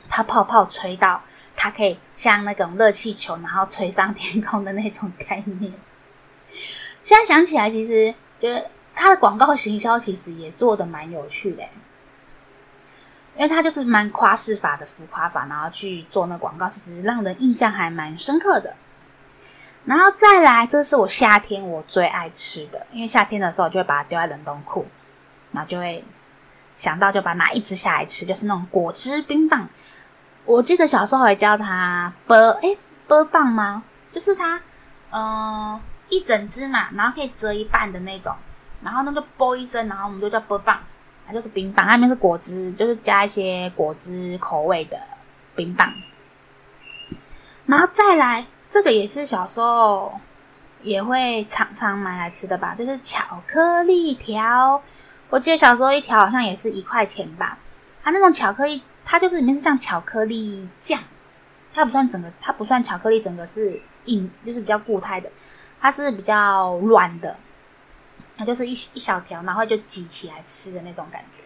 [0.08, 1.20] 它泡泡吹到
[1.62, 5.70] 它可以像那种热气球，然后吹上天空的那种概念。
[7.04, 11.62] 现在想起来，其实觉得它的广告行销其实也做得蛮有趣的。
[13.36, 18.74] 因为它就是蛮夸饰法的浮夸法，然后去做那广告，其实让人印象还蛮深刻的。
[19.84, 24.86] 然后再来，这是我夏天我最爱吃的，因为夏天的时候就会把它丢在冷冻库，
[25.52, 26.02] 然后就会
[26.74, 29.68] 想到就把它拿一支下来吃，就是那种果汁冰棒。
[30.50, 33.84] 我记得小时候还叫它波诶波棒吗？
[34.10, 34.56] 就是它
[35.10, 38.34] 嗯、呃，一整只嘛，然后可以折一半的那种，
[38.82, 40.80] 然后那个啵一声，然后我们就叫啵棒，
[41.24, 44.98] 它就是冰棒，它里面是果汁，就是加一些果汁口味的
[45.54, 45.92] 冰棒。
[47.66, 50.20] 然后再来，这个也是小时候
[50.82, 54.82] 也会常常买来吃的吧，就是巧克力条。
[55.28, 57.56] 我记得小时候一条好像也是一块钱吧。
[58.02, 61.00] 它那种巧克力，它就是里面是像巧克力酱，
[61.74, 65.28] 它不算整个，它不算巧克力，整个是硬，就是比较固态的，
[65.80, 67.36] 它是比较软的，
[68.36, 71.42] 它就是一一小条，然后就挤起来吃的那种感觉。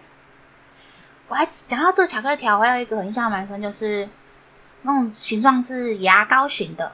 [1.29, 4.07] 我还讲到这个巧克力条，我还有一个很印象蛮深，就是。
[4.87, 6.93] 那种形状是牙膏型的，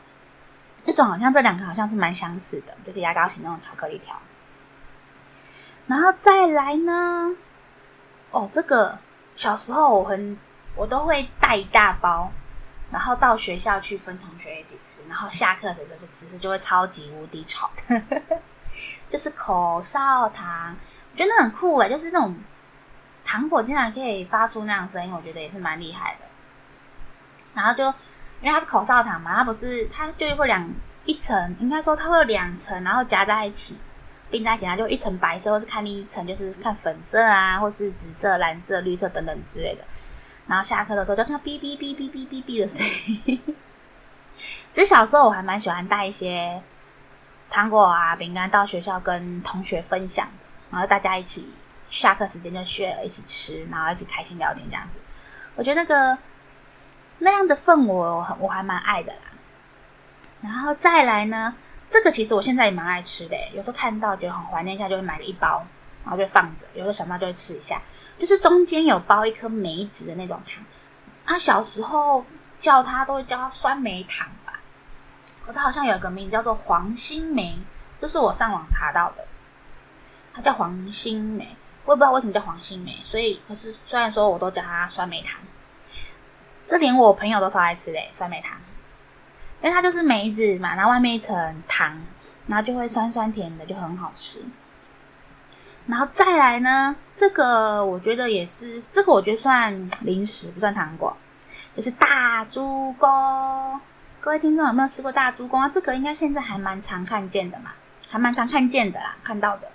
[0.84, 4.16] 这种好像这两个好像是蛮相似的，就是牙膏型那种巧克力条。
[5.88, 7.34] 然后再来呢，
[8.30, 8.96] 哦，这个
[9.34, 10.38] 小时候我很
[10.76, 12.30] 我都会带一大包，
[12.90, 18.02] 然后到学校去分同学一起吃，然后下课的时候就吃吃，就会超级无敌吵的，
[19.08, 20.76] 就是口哨糖，
[21.12, 22.36] 我觉得那很酷诶，就是那种
[23.24, 26.20] 糖果竟然可以发出那样声音，我觉得也是蛮厉害的。
[27.52, 27.84] 然后就，
[28.40, 30.68] 因为它是口哨糖嘛，它不是，它就会两
[31.04, 33.76] 一层，应该说它会有两层，然后夹在一起，
[34.30, 39.84] 并在一起，它就一层白色，或是看另一层就是看粉色啊，或是紫色、蓝色、绿色等等之类的。
[40.50, 42.84] 然后下课的时候就听到哔哔哔哔哔哔哔的声
[43.26, 43.40] 音。
[44.72, 46.60] 其实小时候我还蛮喜欢带一些
[47.48, 50.28] 糖果啊、饼干到学校跟同学分享，
[50.70, 51.48] 然后大家一起
[51.88, 54.98] 下课时间就 share 一起吃，然后一起开心聊天这样子。
[55.54, 56.18] 我觉得那个。
[57.22, 59.18] 那样的氛围我很我还蛮爱的啦，
[60.40, 61.54] 然后再来呢，
[61.90, 65.62] 这个其实我现在也蛮爱吃的，有时候看到觉得很怀念一下，就会买了一包，
[66.02, 67.78] 然后就放着，有时候想到就会吃一下，
[68.20, 70.62] 就是中间有包一颗梅子的那种糖，
[71.24, 72.26] 啊，小时候
[72.58, 74.60] 叫它都会叫它酸梅糖吧，
[75.46, 77.58] 可它好像有一个名叫做黄心梅，
[77.98, 79.26] 就是我上网查到的，
[80.34, 81.56] 它叫黄心梅，
[81.86, 85.40] 我也不知道为什么叫黄心梅，所以可是虽然说我都叫它酸梅糖。
[86.66, 88.52] 这连我朋友都超爱吃嘞，酸梅糖，
[89.62, 91.98] 因为它就是梅子嘛，然后外面一层糖，
[92.46, 94.44] 然后就会酸酸甜的，就很好吃。
[95.86, 101.14] 然后再来呢，这个我觉得也是，这个我觉得算零食，不算糖果，
[101.76, 103.78] 就是大猪公。
[104.20, 105.68] 各位听众有没有吃过大猪公啊？
[105.68, 107.72] 这个应该现在还蛮常看见的嘛，
[108.08, 109.68] 还蛮常看见的啦，看到的。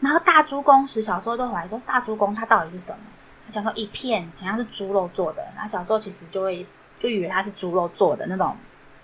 [0.00, 2.98] 然后大猪公时，小时候都怀疑说，大猪公它到底是什么？
[3.46, 6.66] 他讲说一片好像是猪肉做的，然后小时候其实就会
[6.98, 8.54] 就以为它是猪肉做的那种，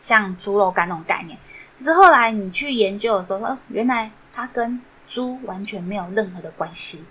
[0.02, 1.38] 像猪肉干那种概念。
[1.78, 7.04] 可是后来你去研究的时候，说原来它跟猪完全没有任何的关系，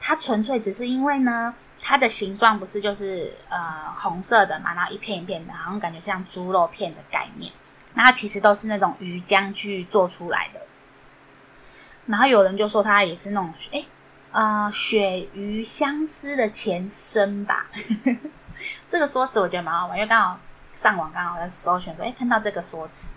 [0.00, 7.52] 它纯粹只是因为呢，它的形状不是就是呃红色的嘛，然后一片一片的，好像感觉像猪肉片的概念。
[7.94, 10.60] 那其实都是那种鱼浆去做出来的。
[12.06, 13.78] 然后有人就说它也是那种哎。
[13.78, 13.86] 诶
[14.32, 17.68] 呃，鳕鱼相思的前身吧，
[18.90, 20.38] 这个说辞我觉得蛮好玩，因为刚好
[20.74, 23.14] 上网刚好在搜寻说，哎，看到这个说辞。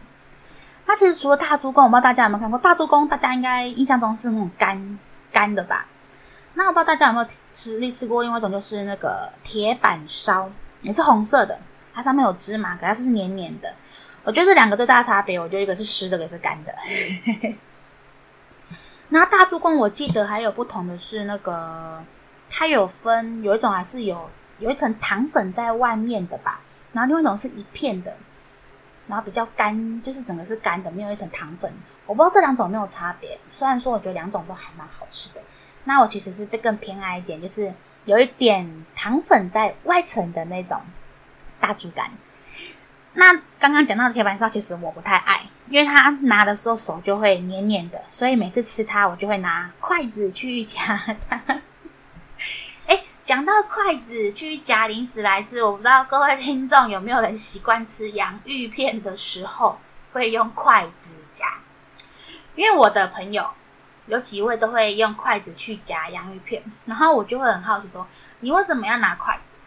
[0.89, 4.97] 它其实除了大猪公，我不知道大家有没有看过大猪公，大家应该印象中是那种干
[5.31, 5.85] 干的吧？
[6.55, 10.49] 那我不知道大家有没有吃吃过另外一种，就是那个铁板烧，
[10.81, 11.59] 也是红色的，
[11.93, 13.71] 它上面有芝麻，可是它是黏黏的。
[14.23, 16.73] 我觉得这两个最大差别，我觉得一个是湿的，一个是干的。
[19.09, 22.03] 那大猪公，我记得还有不同的是那个，
[22.49, 26.59] 它有分有一种还是有有一层糖粉在外面的吧，
[26.93, 28.11] 然后另外一种是一片的，
[29.09, 31.69] 然后比较干，就是整个是干的，没有一层糖粉。
[32.05, 35.41] 我不知道这两种有没有差别，虽然说我觉得两种都还蛮好吃的。
[35.83, 37.73] 那我其实是更偏爱一点，就是
[38.05, 40.79] 有一点糖粉在外层的那种
[41.59, 42.11] 大猪肝。
[43.13, 51.41] 那刚刚讲到的铁板烧，其实我不太爱，因为它拿的时候手就会黏黏的，所以每次吃它，我就会拿筷子去 夹它。
[53.29, 59.77] 讲到筷子去夹零食来吃，我不知道各位听众有没有人习惯吃洋芋片的时候
[60.13, 61.45] 会用筷子夹？
[62.55, 63.47] 因为我的朋友
[64.07, 68.07] 有几位都会用筷子去夹洋芋片，然后我就会很好奇说，
[68.39, 69.57] 你为什么要拿筷子？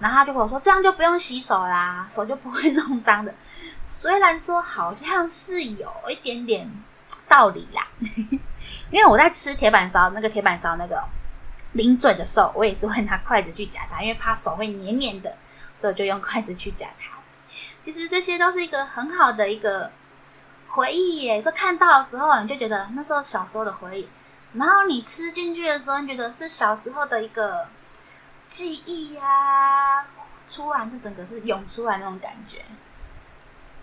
[0.00, 3.34] 然后他就跟我说：“这样就不用洗手啦，手就不会弄脏的。”
[3.86, 6.66] 虽然说好像是有一点点
[7.28, 7.86] 道理啦，
[8.90, 11.04] 因为我在吃铁板烧那个铁板烧那个
[11.74, 15.36] 零嘴的时候，我也是会拿筷子去夹它， 因为怕手会黏黏的，
[15.76, 17.18] 所以就用筷子去夹它。
[17.84, 19.92] 其实这些都是一个很好的一个
[20.70, 24.08] 回忆耶，说看到的时候你就觉得那时候小时候的回忆，
[24.54, 27.66] 然后你吃进去的时候，你觉得是小时候的一个。
[28.46, 30.06] 记忆呀、啊，
[30.48, 32.58] 突然就整个是涌出来那种感觉。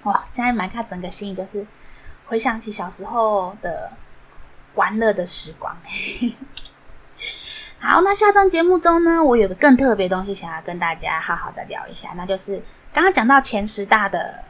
[0.03, 1.65] 哇，现在买卡整个心里就是
[2.27, 3.91] 回想起小时候的
[4.75, 5.75] 玩乐的时光。
[7.83, 12.61] 好，那下段节目中呢，我有个更特别东西想要跟大家好好的聊一下，那就是
[12.93, 14.43] 刚刚讲到前十大的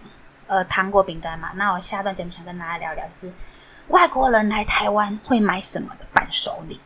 [0.47, 3.31] 呃糖果饼干嘛，那我下段节目想跟大家聊聊是
[3.87, 6.77] 外国人来台湾会买什么的伴手礼。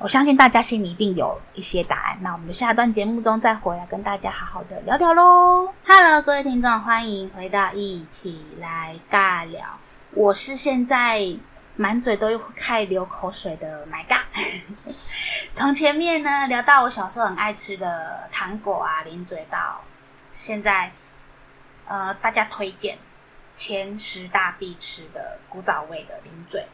[0.00, 5.68] 我相信大家心里一定有一些答案，那我们下段节目中再回来跟大家好好的聊聊喽。
[5.86, 9.64] Hello，各位听众，欢迎回到一起来尬聊。
[10.10, 11.20] 我是现在
[11.76, 14.24] 满嘴都开流口水的 My God，。
[15.54, 19.82] 从前面呢聊到我小时候很爱吃的糖果啊、零嘴，到
[20.32, 20.92] 现在
[21.86, 22.98] 呃大家推荐
[23.54, 26.66] 前十大必吃的古早味的零嘴。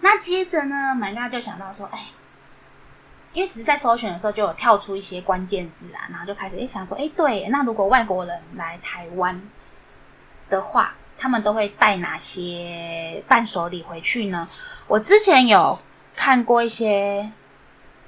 [0.00, 2.06] 那接着呢，马嘎就想到说，哎，
[3.34, 9.42] 因为其实，在搜寻的时候就有跳出一些关键字啊，然后就开始哎想说，哎，对，那如果外国人来台湾
[10.48, 14.48] 的话，他们都会带哪些伴手礼回去呢？
[14.86, 15.78] 我之前有
[16.16, 17.30] 看过一些，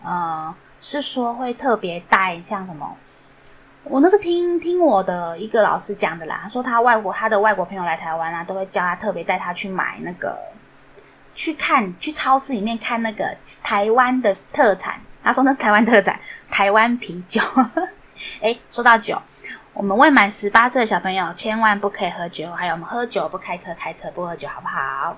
[0.02, 2.96] 呃，是说会特别带像什么，
[3.84, 10.38] 我那是听听我的一个老师讲的啦，说他外国他的外国朋友来台湾啊，都会叫他特别带他去买那个。
[11.32, 15.00] 去看，去超市里面看那个台湾的特产。
[15.22, 16.18] 他说那是台湾特产，
[16.50, 17.40] 台湾啤酒。
[18.42, 19.16] 诶，说到酒，
[19.80, 22.52] 我们未满十八岁的小朋友千万不可以喝酒。
[22.52, 25.16] 还有，我们喝酒不开车，开车不喝酒，好不好？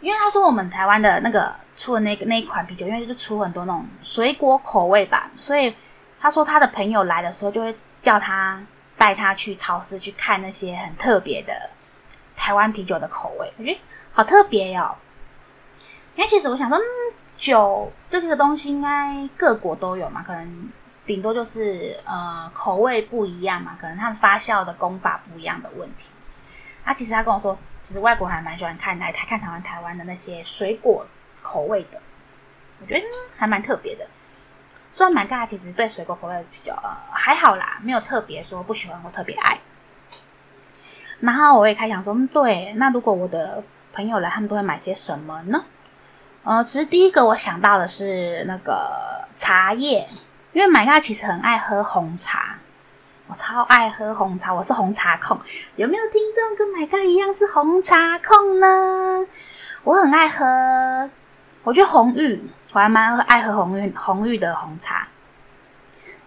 [0.00, 5.72] 因为他说我们台湾的那个出的那个那一款啤酒，因为就出很多那种水果口味吧，所以
[6.20, 8.60] 他说他的朋友来的时候就会叫他
[8.98, 11.70] 带他去超市去看那些很特别的
[12.36, 13.52] 台湾啤酒的口味。
[13.58, 13.78] 我觉得。
[14.12, 14.96] 好特别、哦！
[16.16, 16.82] 因为其实我想说，嗯，
[17.36, 20.68] 酒这个东西应该各国都有嘛，可能
[21.06, 26.10] 顶多就是呃口味不一样嘛，可能他们发酵的功法不一样的问题。
[26.84, 31.06] 啊，其实他跟我说，其实外国还蛮喜欢看来他看台湾台湾的那些水果
[31.42, 32.00] 口味的，
[32.80, 34.06] 我觉得、嗯、还蛮特别的。
[34.92, 39.58] 虽然蛮尬，其实对水果口味比较呃还好啦，没有特别说不喜欢或特别爱。
[41.20, 43.62] 然后我也开想说，嗯，对，那如果我的
[43.92, 45.64] 朋友来，他们都会买些什么呢？
[46.42, 50.06] 呃，其实第一个我想到的是那个茶叶，
[50.54, 52.54] 因为麦嘎其实很爱喝红茶，
[53.26, 55.36] 我超爱喝红茶，我是红茶控。
[55.74, 59.26] 有没有听众跟麦嘎一样是红茶控呢？
[59.82, 61.10] 我很爱喝，
[61.64, 62.40] 我觉得红玉，
[62.72, 65.08] 我还蛮爱喝红玉红玉的红茶。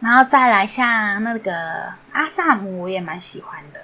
[0.01, 3.79] 然后再来像那个阿萨姆，我也蛮喜欢的。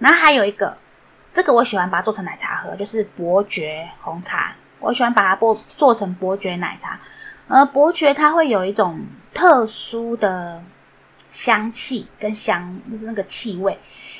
[0.00, 0.76] 然后还有一个。
[1.32, 4.52] 这个我喜欢把它做成奶茶喝，就是伯爵红茶。
[4.80, 6.98] 我喜欢把它做做成伯爵奶茶。
[7.48, 9.00] 而，伯爵它会有一种
[9.34, 10.62] 特殊的
[11.30, 13.78] 香气跟香，就是那个气味。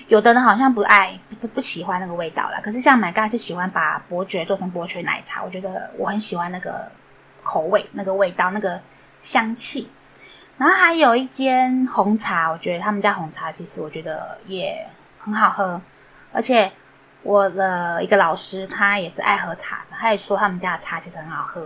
[0.09, 2.61] 有的人好像不爱不不喜欢那个味道啦。
[2.63, 6.91] 可是像麦嘎是喜欢把伯爵做成伯爵奶茶，我觉得我很喜欢那个
[7.43, 8.81] 口味、那个味道、那个
[9.21, 9.91] 香气。
[10.59, 14.87] 然后还有一间红茶，我觉得他们家红茶其实我觉得也
[15.19, 15.81] 很好喝，
[16.33, 16.71] 而且。
[17.25, 21.65] 我的一个老师，他也是爱喝茶的，他也说他们家的茶其实很好喝。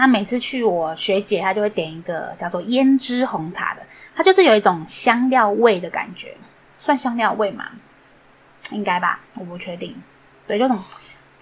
[0.00, 3.82] 那每次去我学姐，她就会点一个叫做胭脂红茶的，
[4.16, 6.34] 它就是有一种香料味的感觉，
[6.78, 7.66] 算香料味嘛？
[8.70, 9.94] 应该吧，我不确定。
[10.46, 10.74] 对，就种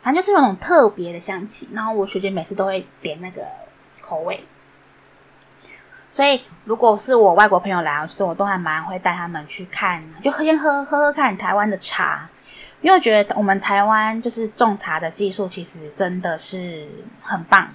[0.03, 1.69] 反正就是有种特别的香气。
[1.73, 3.43] 然后我学姐每次都会点那个
[4.01, 4.43] 口味，
[6.11, 12.29] 所以如果是我外国朋友来，的时候我都还蛮会带他们去看，就先喝喝喝看台湾的茶。
[12.81, 16.89] 因为我觉得我们台湾就是种茶的技术，其实真的是
[17.23, 17.69] 很棒。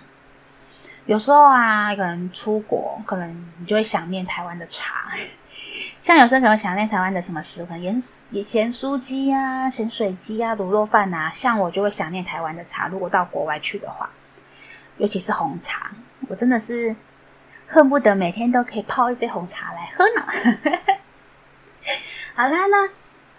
[1.06, 5.12] 有时候啊，可能出国，可能你就会想念台湾的茶。
[6.00, 8.00] 像有时候可能想念台湾的什么食物，可能盐
[8.44, 11.32] 咸酥鸡啊、咸水鸡啊、卤肉饭啊。
[11.34, 12.88] 像我就会想念台湾的茶。
[12.88, 14.10] 如果到国外去的话，
[14.98, 15.92] 尤其是红茶，
[16.28, 16.96] 我真的是
[17.68, 20.78] 恨不得每天都可以泡一杯红茶来喝呢。
[22.36, 22.90] 好啦，那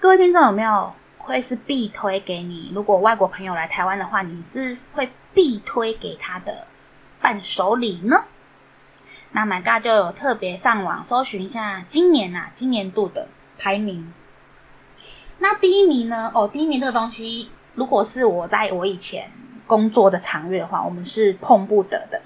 [0.00, 0.92] 各位听众有没有？
[1.16, 2.70] 会是必推给你。
[2.74, 6.66] 如果外国朋友来台湾的话，你是会必推给他的
[7.24, 8.26] 伴手礼呢？
[9.32, 14.12] 那 My God 就有特别上网搜寻一下今年、啊，今年度的排名。
[15.38, 16.30] 那第一名呢？
[16.34, 19.30] 哦，第一名这个东西，如果是我在我以前
[19.66, 22.20] 工作的场域的话，我们是碰不得的，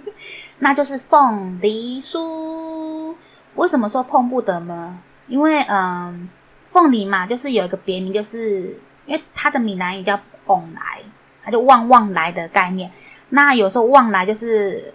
[0.60, 3.14] 那就是凤梨酥。
[3.54, 4.98] 为什么说碰不得呢？
[5.28, 6.28] 因为嗯。
[6.72, 11.02] 凤梨嘛，就是有一个别名，就是因为它的闽南语叫“旺来”，
[11.44, 12.90] 它就“旺旺来”的概念。
[13.34, 14.92] 那有时候“旺来”就是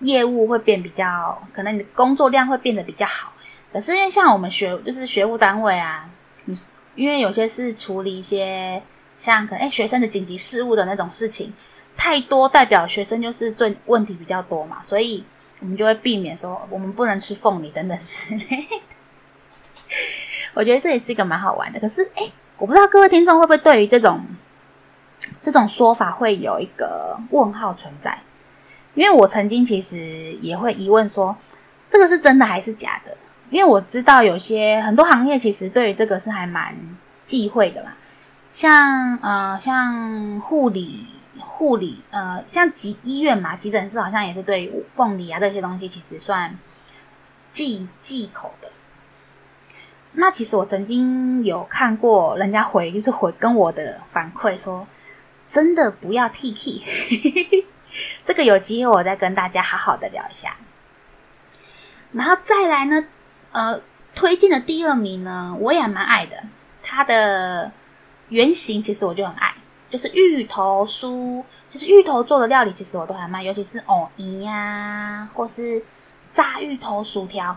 [0.00, 3.32] 业务会变比较，可能你的工作量会变得比较好。
[3.70, 6.08] 可是因为像我们学就是学务单位啊，
[6.94, 8.82] 因为有些是处理一些
[9.18, 11.52] 像可能诶学生的紧急事务的那种事情
[11.98, 15.22] 太多，代表学生就是最问题比较多嘛，所以
[15.60, 18.66] 我们就会避免说我们不能吃凤梨等等 之类。
[20.54, 21.78] 我觉得这也是一个蛮好玩的。
[21.78, 24.24] 可是诶我不知道各位听众会不会对于这种
[25.40, 28.18] 这种说法会有一个问号存在？
[28.94, 29.98] 因为我曾经其实
[30.40, 31.36] 也会疑问说，
[31.88, 33.16] 这个是真的还是假的？
[33.50, 36.74] 因为我知道有些很多行业其实对于这个是还蛮
[37.24, 37.92] 忌讳的嘛，
[38.50, 41.06] 像呃像护理
[41.38, 46.58] 护理呃像急医院嘛，急诊室好像也是对凤梨啊这些东西其实算
[47.50, 48.68] 忌忌口的。
[50.12, 54.86] 那其实我曾经有看过人家回，就是回跟我的反馈说，
[55.48, 57.64] 真的不要 TK。
[58.24, 60.56] 这个有机会我再跟大家好好的聊一下。
[62.12, 63.06] 然后再来呢，
[63.52, 63.80] 呃，
[64.14, 66.42] 推荐的第二名呢，我也蛮爱的。
[66.82, 67.70] 它的
[68.28, 69.54] 原型其实我就很爱，
[69.90, 71.42] 就是芋头酥。
[71.68, 75.82] 其实芋头做的料理其实我都还蛮，尤其是藕泥呀，或是
[76.32, 77.56] 炸芋头薯条。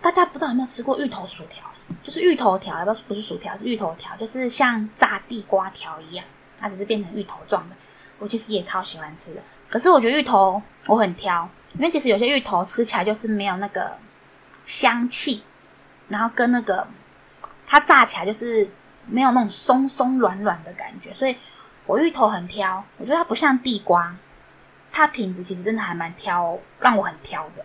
[0.00, 1.62] 大家不知道有没有吃过芋头薯条？
[2.02, 6.24] 就是芋头条，不不是薯条，是芋头条，就是像炸地瓜条一样，
[6.62, 7.76] 它只是变成芋头状的。
[8.18, 13.98] 我其实也超喜欢吃的，可是我觉得芋头我很挑，因为其实有些芋头吃起来就是没有那个
[14.64, 15.42] 香气，
[16.06, 16.86] 然后跟那个
[17.66, 18.70] 它炸起来就是
[19.06, 21.36] 没有那种松松软软的感觉，所以
[21.84, 22.84] 我芋头很挑。
[22.98, 24.14] 我觉得它不像地瓜，
[24.92, 27.64] 它品质其实真的还蛮挑，让我很挑的。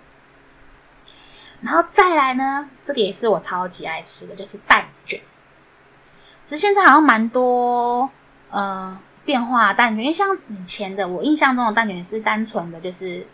[1.61, 5.19] 然后再来呢，这个也是我超级爱吃的，就是蛋卷。
[6.45, 8.09] 其实现在好像蛮多
[8.49, 8.97] 呃。
[9.25, 13.27] 变化蛋卷，因为像以前的我印象中的蛋卷是单纯的，就是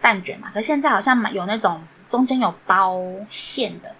[0.00, 0.50] 蛋卷嘛。
[0.54, 2.98] 可现在好像有那种中间有包
[3.28, 3.94] 馅的。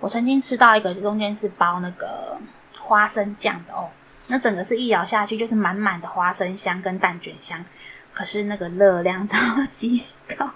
[0.00, 2.36] 我曾经吃到一个，中间是包那个
[2.78, 3.88] 花生酱的哦。
[4.28, 7.64] 那整个是一咬下去就是满满的花生香跟蛋卷香，
[8.12, 9.38] 可是那个热量超
[9.70, 9.98] 级
[10.36, 10.46] 高，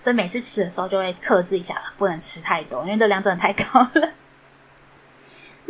[0.00, 4.10] 所以每次吃的时候就会克制一下，不能吃太多，因为热量真的太高了。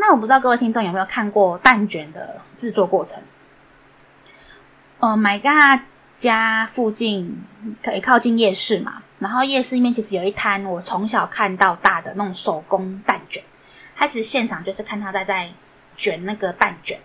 [0.03, 3.23] 那我不知道各位听众有没有看过蛋卷的制作过程？
[4.99, 5.85] 呃，My God
[6.17, 7.41] 家附近
[7.81, 13.45] 可以靠近夜市嘛，然后夜市里面其实有一摊我从小看到大的那种手工蛋卷，
[13.95, 15.49] 他其实现场就是看他在在
[15.97, 16.99] 卷那个蛋卷，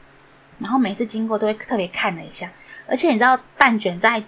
[0.57, 2.51] 然后每次经过都会特别看了一下，
[2.87, 4.23] 而且你知道蛋卷在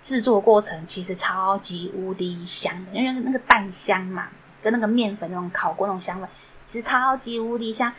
[0.00, 4.28] 制作过程其实超级无敌香的，因为那个蛋香嘛，
[4.62, 6.28] 跟那个面粉那种烤过那种香味，
[6.66, 7.92] 其实超级无敌香，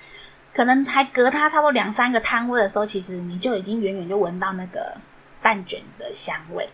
[0.53, 4.97] 可能还隔它差不多两三个摊位的时候，其实你就已经远远就闻到那个。
[5.41, 6.67] 蛋卷的香味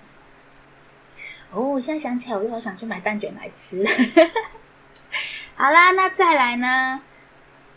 [1.51, 3.85] 哦，我现在想起来，我又好想去买蛋卷来吃。
[5.55, 7.01] 好啦，那再来呢？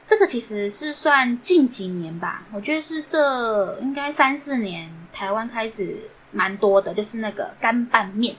[0.07, 8.37] 这个其实是算近几年吧，我觉得是这应该三四年台湾开始蛮多的，就是那个干拌面。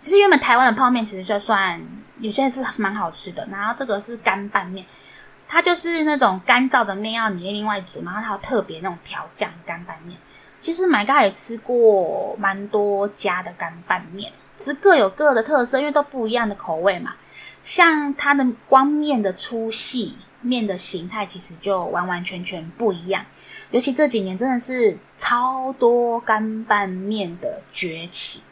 [0.00, 1.80] 其实原本台湾的泡面其实就算
[2.20, 4.86] 有些是蛮好吃的，然后这个是干拌面，
[5.48, 10.16] 它就是那种干燥的面要你另外煮，然后它有特别那种调酱干拌面。
[10.60, 17.14] 其实买家也吃过蛮多家的干拌面，只是各有各的特色，因为都不一样的口味嘛。
[17.62, 23.24] 像它的光面的粗细、面的形态，其实就完完全全不一样。
[23.70, 28.42] 尤其这几年真的是超多干拌面的崛起，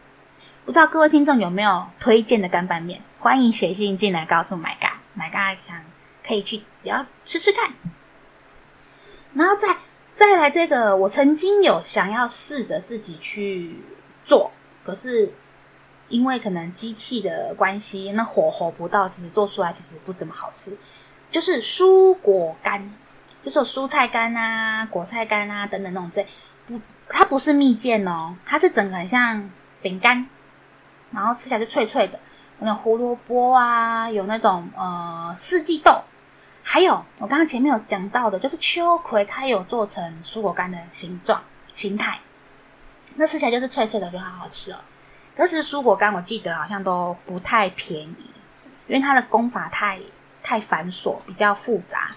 [0.66, 3.00] 不知道各位听众有没有推荐的干拌面？
[3.20, 5.80] 欢迎写信进来告诉买家，买家想
[6.26, 7.72] 可以去也要吃吃看，
[9.32, 9.76] 然后再。
[10.16, 13.76] 再来这个，我曾经有想要试着自己去
[14.24, 14.50] 做，
[14.82, 15.30] 可是
[16.08, 20.74] 因为可能机器的关系，那火候不到，其实做出来其实不怎么好吃。
[21.30, 22.90] 就是蔬果干，
[23.44, 26.26] 就是蔬菜干啊、果菜干啊等等那种这
[26.66, 29.50] 不，它不是蜜饯哦，它是整个很像
[29.82, 30.26] 饼干，
[31.16, 32.20] 然后吃起来是脆脆的，
[32.60, 36.02] 有那胡萝卜啊，有那种呃四季豆。
[36.62, 41.40] 还有，我刚刚前面有讲到的，就是秋葵，它有做成蔬果干的形状、
[41.74, 42.18] 形态，
[43.14, 44.76] 那吃起来就是脆脆的，就好好吃哦。
[45.34, 48.30] 可是蔬果干，我记得好像都不太便宜，
[48.86, 49.98] 因为它的功法太
[50.42, 52.10] 太繁琐，比较复杂。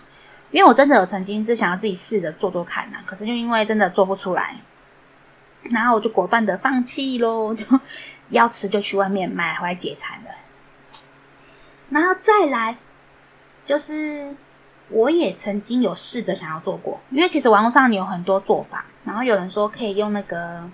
[0.51, 4.55] 因为我真的有曾经是想要自己试着做做看呐，可是就因为真的做不出来，
[5.61, 7.63] 然后我就果断的放弃喽，就
[8.29, 10.31] 要吃就去外面买回来解馋了。
[11.89, 12.77] 然后再来。
[13.65, 14.35] 就是
[14.89, 20.67] 我也曾经有试着想要做过，因为其实网络上有很多做法，然后有人说可以用那个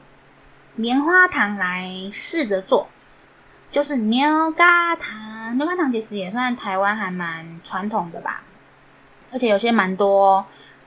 [0.75, 2.87] 棉花糖来试着做，
[3.69, 8.43] 就是牛轧糖，牛轧糖其实也算台湾还蛮传统的吧，
[9.33, 10.45] 而且有些蛮多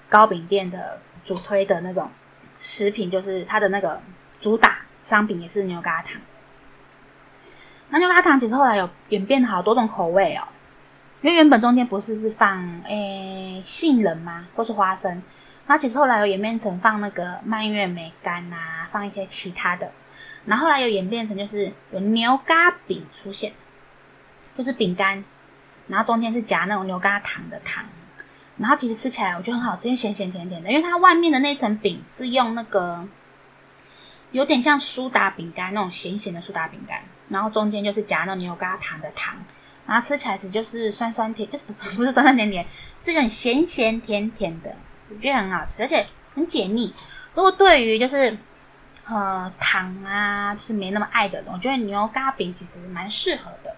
[0.09, 2.11] 糕饼店的主推的那种
[2.59, 4.01] 食品，就是它的那个
[4.41, 6.19] 主打商品也是牛轧糖。
[7.91, 10.45] 那牛轧糖其实后来有演变好多种口味哦，
[11.23, 15.23] 因为原本中间不是是放诶杏仁吗，或是花生，
[15.67, 19.91] 那其实后来有演变成放那个蔓越莓干啊，放一些其他的，
[20.45, 22.55] 然后后来有演变成就是有牛轧
[22.87, 23.53] 饼出现，
[24.57, 25.25] 就是饼干，
[25.87, 27.85] 然后中间是夹那种牛轧糖的糖，
[28.59, 33.09] 然后其实吃起来我觉得很好吃，因为咸咸甜甜的，因为它外面的那层饼是用那个
[34.33, 37.01] 有点像苏打饼干那种咸咸的苏打饼干。
[37.29, 39.37] 然后中间就是夹那牛轧糖的糖，
[39.87, 41.65] 然后吃起来是就是酸酸甜，就是
[41.97, 42.65] 不是酸酸甜甜，
[43.03, 44.75] 是那种咸咸甜甜的，
[45.11, 46.93] 我觉得很好吃，而且很解腻。
[47.35, 48.37] 如果对于就是
[49.07, 53.77] 呃糖啊，是没那么爱的人，我觉得牛轧饼其实蛮适合的。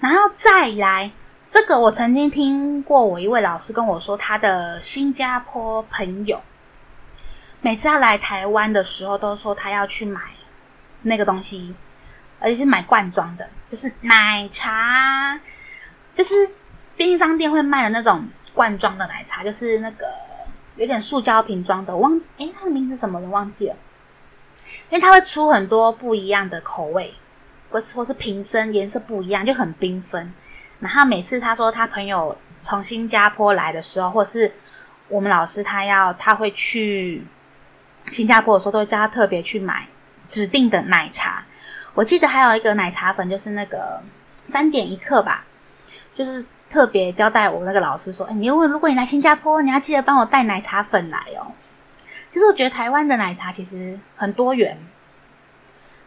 [0.00, 1.10] 然后再来
[1.50, 6.42] 这个，我曾经听过我一位老师跟我说，他的新加坡朋友
[7.60, 10.20] 每次他来台湾的时候，都说他要去买
[11.02, 11.74] 那个东西。
[12.44, 15.40] 而且是买罐装的，就是奶茶，
[16.14, 16.34] 就是
[16.94, 18.22] 便利商店会卖的那种
[18.52, 20.06] 罐装的奶茶，就是那个
[20.76, 21.96] 有点塑胶瓶装的。
[21.96, 23.76] 我忘，诶，它的名字什么我忘记了，
[24.90, 27.14] 因为它会出很多不一样的口味，
[27.70, 30.30] 或是或是瓶身颜色不一样，就很缤纷。
[30.80, 34.52] 然后每次他说他朋友从新加坡来的时候，或是
[35.08, 37.24] 我们老师他要他会去
[38.08, 39.88] 新加坡的时候，都会叫他特别去买
[40.28, 41.42] 指定的奶茶。
[41.94, 44.02] 我记得还有一个奶茶粉，就是那个
[44.46, 45.44] 三点一刻吧，
[46.12, 51.52] 就是特别交代我那个老师说：“哎，你如果如果你来新加坡，你要记得帮我带奶茶粉来哦。”
[52.30, 54.76] 其实我觉得台湾的奶茶其实很多元。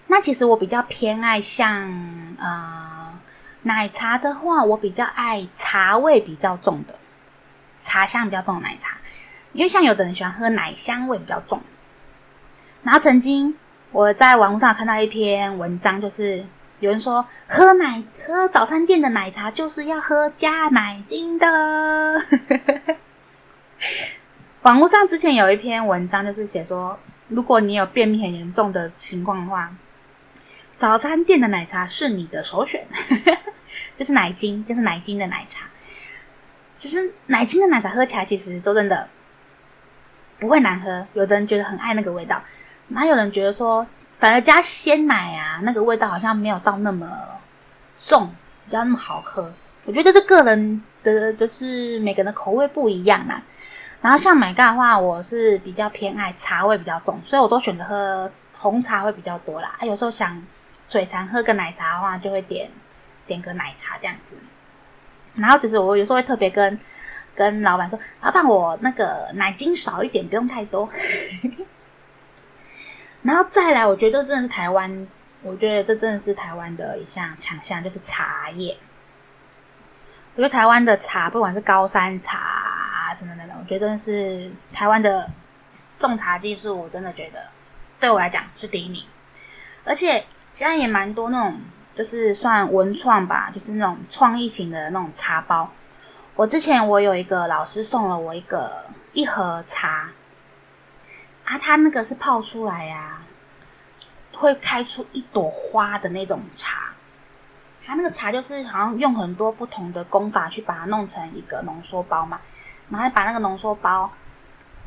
[0.07, 1.89] 那其实我比较偏爱像
[2.38, 3.17] 呃
[3.61, 6.95] 奶茶的话，我比较爱茶味比较重的，
[7.81, 8.97] 茶香比较重的奶茶，
[9.53, 11.61] 因为像有的人喜欢喝奶香味比较重。
[12.83, 13.57] 然后曾经。
[13.91, 16.45] 我在网络上看到一篇文章，就是
[16.79, 22.21] 有人说喝奶喝早餐店的奶茶就是要喝加奶精的。
[24.63, 29.73] 网络上之前有一篇文章，就是写说，如果你有便秘很严重的情况的话，
[30.75, 32.85] 早餐店的奶茶是你的首选，
[33.95, 35.67] 就是奶精，就是奶精的奶茶。
[36.77, 39.07] 其实奶精的奶茶喝起来，其实说真的
[40.38, 42.43] 不会难喝，有的人觉得很爱那个味道。
[42.89, 43.85] 哪有人觉得说，
[44.19, 47.09] 反而加鲜奶啊，那个味道好像没有到那么
[47.99, 48.33] 重，
[48.65, 49.51] 比较那么好喝。
[49.85, 53.41] 我觉得这是个人的，就是每个人的口味不一样啦。
[54.01, 59.75] 然后像买咖的话，我是比较偏爱茶味比较重，所以我都选择喝红茶会比较多啦。
[59.79, 60.41] 啊，有时候想
[60.88, 62.69] 嘴馋喝个奶茶的话，就会点
[63.25, 64.38] 点个奶茶这样子。
[65.35, 66.79] 然后其实我有时候会特别跟
[67.35, 70.88] 跟老板说，老板我那个奶精少一点，不用太多。
[73.28, 75.05] 然后再来，我觉得这真的是台湾，
[75.41, 78.78] 我觉得这真的是台湾的一项强项，就是茶叶。
[80.34, 85.30] 我觉得台湾的茶，不管是高山茶，真的真的，我觉得是台湾的
[85.99, 87.41] 种茶技术，我真的觉得
[87.99, 89.03] 对我来讲是第一名。
[89.84, 90.23] 而且
[90.53, 91.59] 现在也蛮多那种，
[91.97, 95.69] 就是算文创吧，就是那种创意型的那种茶包。
[96.36, 100.11] 我之前我有一个老师送了我一个一盒茶。
[101.47, 103.23] 啊，它那个是泡出来呀、
[104.33, 106.91] 会开出一朵花的那种茶。
[107.85, 112.37] 它那个茶就是好像用很多不同的功法去把它弄成一个浓缩包嘛，
[112.89, 114.11] 然后把那个浓缩包，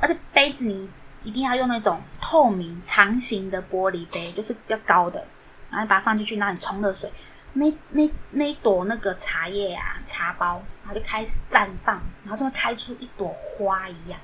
[0.00, 0.86] 而且杯子你
[1.24, 5.26] 一定要用那种透明长形的玻璃杯，就是比较高的，
[5.70, 7.10] 然后把它放进去，然后你冲热水，
[7.54, 14.20] 那那那一朵那个茶叶啊，茶包，然后就开始绽放，然后就会开出一朵花一样。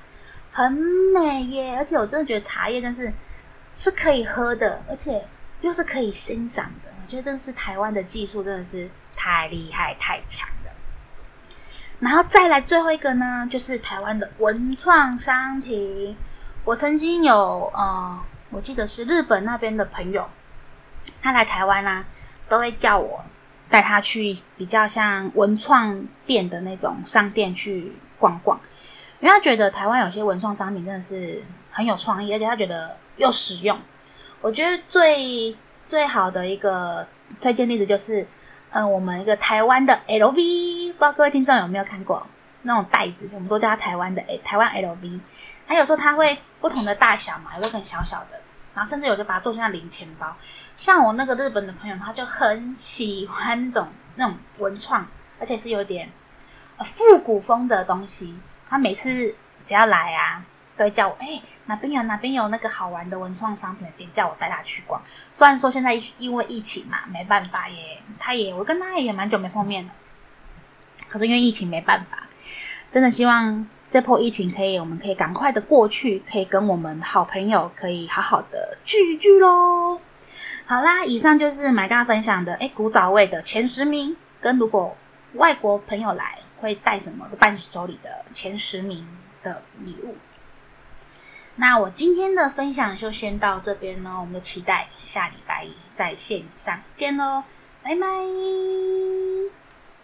[0.57, 0.71] 很
[1.13, 3.13] 美耶，而且我真的觉得茶叶真是
[3.71, 5.23] 是可以喝的，而且
[5.61, 6.89] 又是可以欣赏的。
[6.99, 10.71] 我觉得真的是台湾的技术真的是太厉害、太强了。
[11.99, 16.17] 然后再来最后一个呢，就是台湾的文创商品。
[16.65, 20.27] 我曾经有呃，我记得是日本那边的朋友，
[21.21, 22.03] 他来台湾啦、
[22.49, 23.23] 都会叫我
[23.69, 28.59] 带他去比较像文创店的那种商店去逛逛。
[29.19, 33.79] 因为他觉得台湾有些文创商品真的是很有创意，而且他觉得又实用。
[34.41, 35.55] 我觉得最
[35.87, 37.07] 最好的一个
[37.41, 38.27] 推荐例子就是，
[38.69, 42.25] 嗯、我们一个台湾的 LV，不知道各位听众有没有看过
[42.61, 45.19] 那种袋子，我们都叫它台湾的诶台湾 LV。
[45.67, 48.39] 它有时候它会不同的大小嘛，有个很小小的，
[48.75, 50.35] 然后甚至有就把它做成像零钱包。
[50.77, 55.07] 像我那个日本的朋友，他就很喜欢那种那种文创，
[55.39, 56.09] 而且是有点
[56.85, 58.37] 复古风的东西。
[58.69, 60.43] 他每次只要来啊，
[60.75, 65.01] 都会叫我，哎，哪边有哪边有那个好玩的文创商品的店，叫我带他去逛。
[65.33, 69.91] 虽然说现在因为疫情嘛，没办法耶，他也我跟他也蛮久没碰面了。
[71.07, 72.27] 可是因为疫情没办法，
[72.91, 79.99] 真的希望这波疫情可以，我们可以赶快的过去，可以跟我们好朋友可以好好的聚一聚喽。
[80.65, 84.97] 好啦，以上就是 My 嘎分享的，哎，古早味的前十名，跟如果
[85.35, 89.07] 外国朋友来会带什么伴手礼的前十名
[89.43, 90.15] 的礼物。
[91.55, 97.43] 那我今天的分享就先到这边喽，我们期待下礼拜一在线上见喽，
[97.81, 99.56] 拜拜。